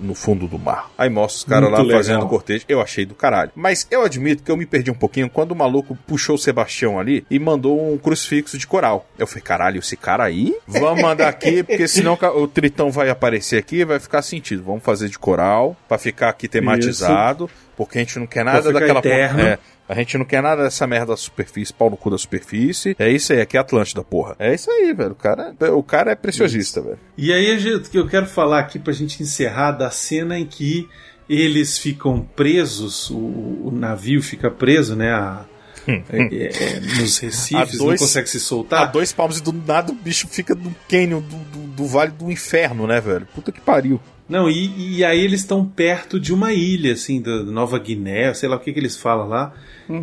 [0.00, 0.90] no fundo do mar.
[0.96, 1.98] Aí mostra os caras lá legal.
[1.98, 2.64] fazendo cortejo.
[2.68, 3.50] Eu achei do caralho.
[3.54, 6.98] Mas eu admito que eu me perdi um pouquinho quando o maluco puxou o Sebastião
[6.98, 9.08] ali e mandou um crucifixo de coral.
[9.18, 10.54] Eu falei, caralho, esse cara aí?
[10.66, 14.62] Vamos mandar aqui, porque senão o tritão vai aparecer aqui e vai ficar sentido.
[14.62, 19.00] Vamos fazer de coral pra ficar aqui tematizado, porque a gente não quer nada daquela.
[19.04, 22.96] É, a gente não quer nada dessa merda da superfície, pau no cu da superfície.
[22.98, 24.34] É isso aí, aqui é Atlântida, porra.
[24.38, 25.12] É isso aí, velho.
[25.12, 26.98] O cara, o cara é preciosista, velho.
[27.16, 30.88] E aí, que eu quero falar aqui pra gente encerrar da cena em que
[31.28, 35.10] eles ficam presos, o, o navio fica preso, né?
[35.12, 35.44] a-
[35.88, 38.90] é, é, nos recifes, A não dois- consegue se A soltar.
[38.92, 42.30] dois palmos e do nada o bicho fica no cânion do, do, do Vale do
[42.30, 43.26] Inferno, né, velho?
[43.34, 44.00] Puta que pariu.
[44.28, 48.48] Não, e, e aí eles estão perto de uma ilha, assim, da Nova Guiné, sei
[48.48, 49.52] lá o que, que eles falam lá.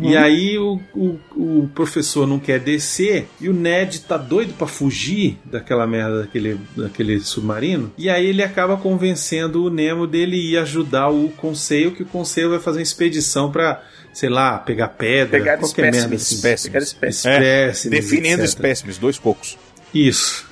[0.00, 4.66] E aí o, o, o professor não quer descer e o Ned tá doido pra
[4.66, 7.92] fugir daquela merda daquele, daquele submarino.
[7.98, 12.48] E aí ele acaba convencendo o Nemo dele ir ajudar o Conselho, que o Conselho
[12.48, 13.82] vai fazer uma expedição pra,
[14.14, 16.14] sei lá, pegar pedra, Pegar qualquer merda.
[16.14, 16.22] espécimes.
[16.22, 16.34] assim.
[16.36, 16.72] Espécimes.
[16.72, 17.36] Pegar espécimes.
[17.36, 18.48] Espécimes, Definindo etc.
[18.48, 19.58] espécimes, dois cocos.
[19.94, 20.46] Isso.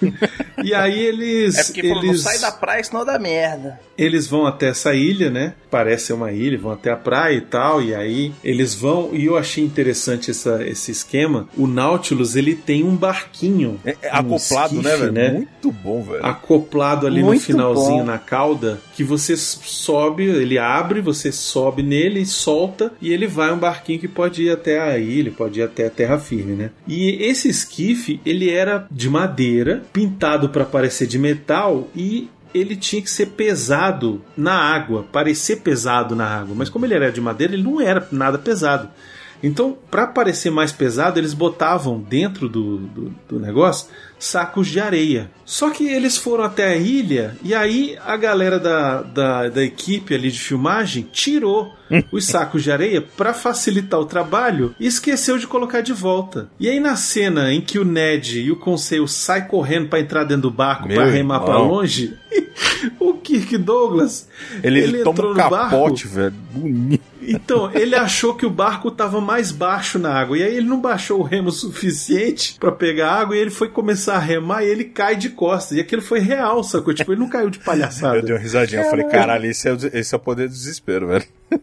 [0.62, 1.56] E aí eles.
[1.56, 2.22] É porque falou, não eles...
[2.22, 3.80] sai da praia, senão dá merda.
[4.02, 5.54] Eles vão até essa ilha, né?
[5.70, 9.10] Parece ser uma ilha, vão até a praia e tal, e aí eles vão.
[9.12, 11.48] E eu achei interessante essa, esse esquema.
[11.56, 15.34] O Nautilus ele tem um barquinho É, é um acoplado, né, esquife, velho?
[15.34, 16.24] Muito bom, velho.
[16.26, 18.04] Acoplado ali Muito no finalzinho bom.
[18.04, 23.58] na cauda, que você sobe, ele abre, você sobe nele, solta e ele vai um
[23.58, 26.70] barquinho que pode ir até a ilha, pode ir até a terra firme, né?
[26.86, 33.02] E esse esquife, ele era de madeira, pintado para parecer de metal e ele tinha
[33.02, 37.54] que ser pesado na água, parecer pesado na água, mas como ele era de madeira,
[37.54, 38.88] ele não era nada pesado.
[39.42, 43.88] Então, para parecer mais pesado, eles botavam dentro do, do, do negócio
[44.22, 45.30] sacos de areia.
[45.44, 50.14] Só que eles foram até a ilha e aí a galera da, da, da equipe
[50.14, 51.72] ali de filmagem tirou
[52.12, 56.48] os sacos de areia para facilitar o trabalho e esqueceu de colocar de volta.
[56.58, 60.22] E aí na cena em que o Ned e o Conselho saem correndo para entrar
[60.22, 62.16] dentro do barco para remar para longe,
[62.98, 64.28] o Kirk Douglas
[64.62, 66.34] Ele, toma entrou um no barco capote, velho.
[66.52, 67.02] Bonito.
[67.22, 70.36] então, ele achou que o barco estava mais baixo na água.
[70.38, 74.16] E aí ele não baixou o remo suficiente para pegar água e ele foi começar
[74.16, 75.76] a remar e ele cai de costas.
[75.76, 76.92] E aquilo foi real, sacou?
[76.94, 78.22] Tipo, ele não caiu de Eu palhaçada.
[78.22, 78.82] dei uma risadinha.
[78.82, 81.24] Eu falei, caralho, esse é, esse é o poder do desespero, velho.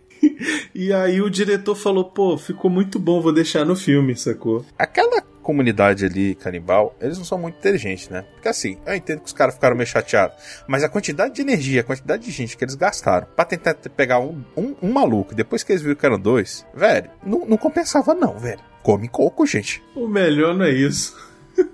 [0.74, 4.66] E aí o diretor falou, pô, ficou muito bom, vou deixar no filme, sacou?
[4.78, 8.24] Aquela comunidade ali, canibal, eles não são muito inteligentes, né?
[8.34, 10.36] Porque assim, eu entendo que os caras ficaram meio chateados.
[10.68, 13.90] Mas a quantidade de energia, a quantidade de gente que eles gastaram pra tentar te-
[13.90, 17.58] pegar um, um, um maluco, depois que eles viram que eram dois, velho, não, não
[17.58, 18.60] compensava não, velho.
[18.84, 19.82] Come coco, gente.
[19.96, 21.16] O melhor não é isso.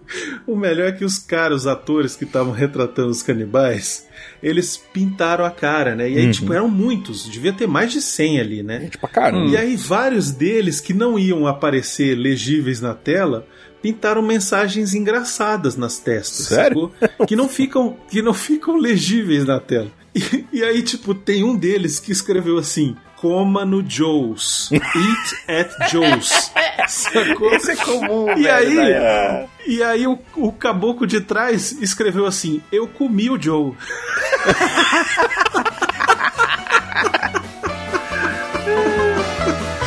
[0.47, 4.07] O melhor é que os caras, os atores que estavam retratando os canibais,
[4.41, 6.09] eles pintaram a cara, né?
[6.09, 6.32] E aí, Uhum.
[6.32, 8.80] tipo, eram muitos, devia ter mais de 100 ali, né?
[8.82, 9.47] Gente pra caramba.
[9.51, 13.47] E aí, vários deles que não iam aparecer legíveis na tela
[13.86, 16.47] pintaram mensagens engraçadas nas testas.
[16.47, 16.91] Sério?
[16.99, 17.27] sacou?
[17.27, 19.91] Que não ficam, que não ficam legíveis na tela.
[20.15, 24.69] E, e aí, tipo, tem um deles que escreveu assim: coma no Joe's.
[24.71, 26.51] Eat at Joe's.
[26.89, 27.53] Sacou?
[27.55, 29.49] Isso é comum, E velho, aí, época.
[29.67, 33.73] e aí o, o caboclo de trás escreveu assim: Eu comi o Joe.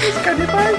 [0.09, 0.79] Os canibais.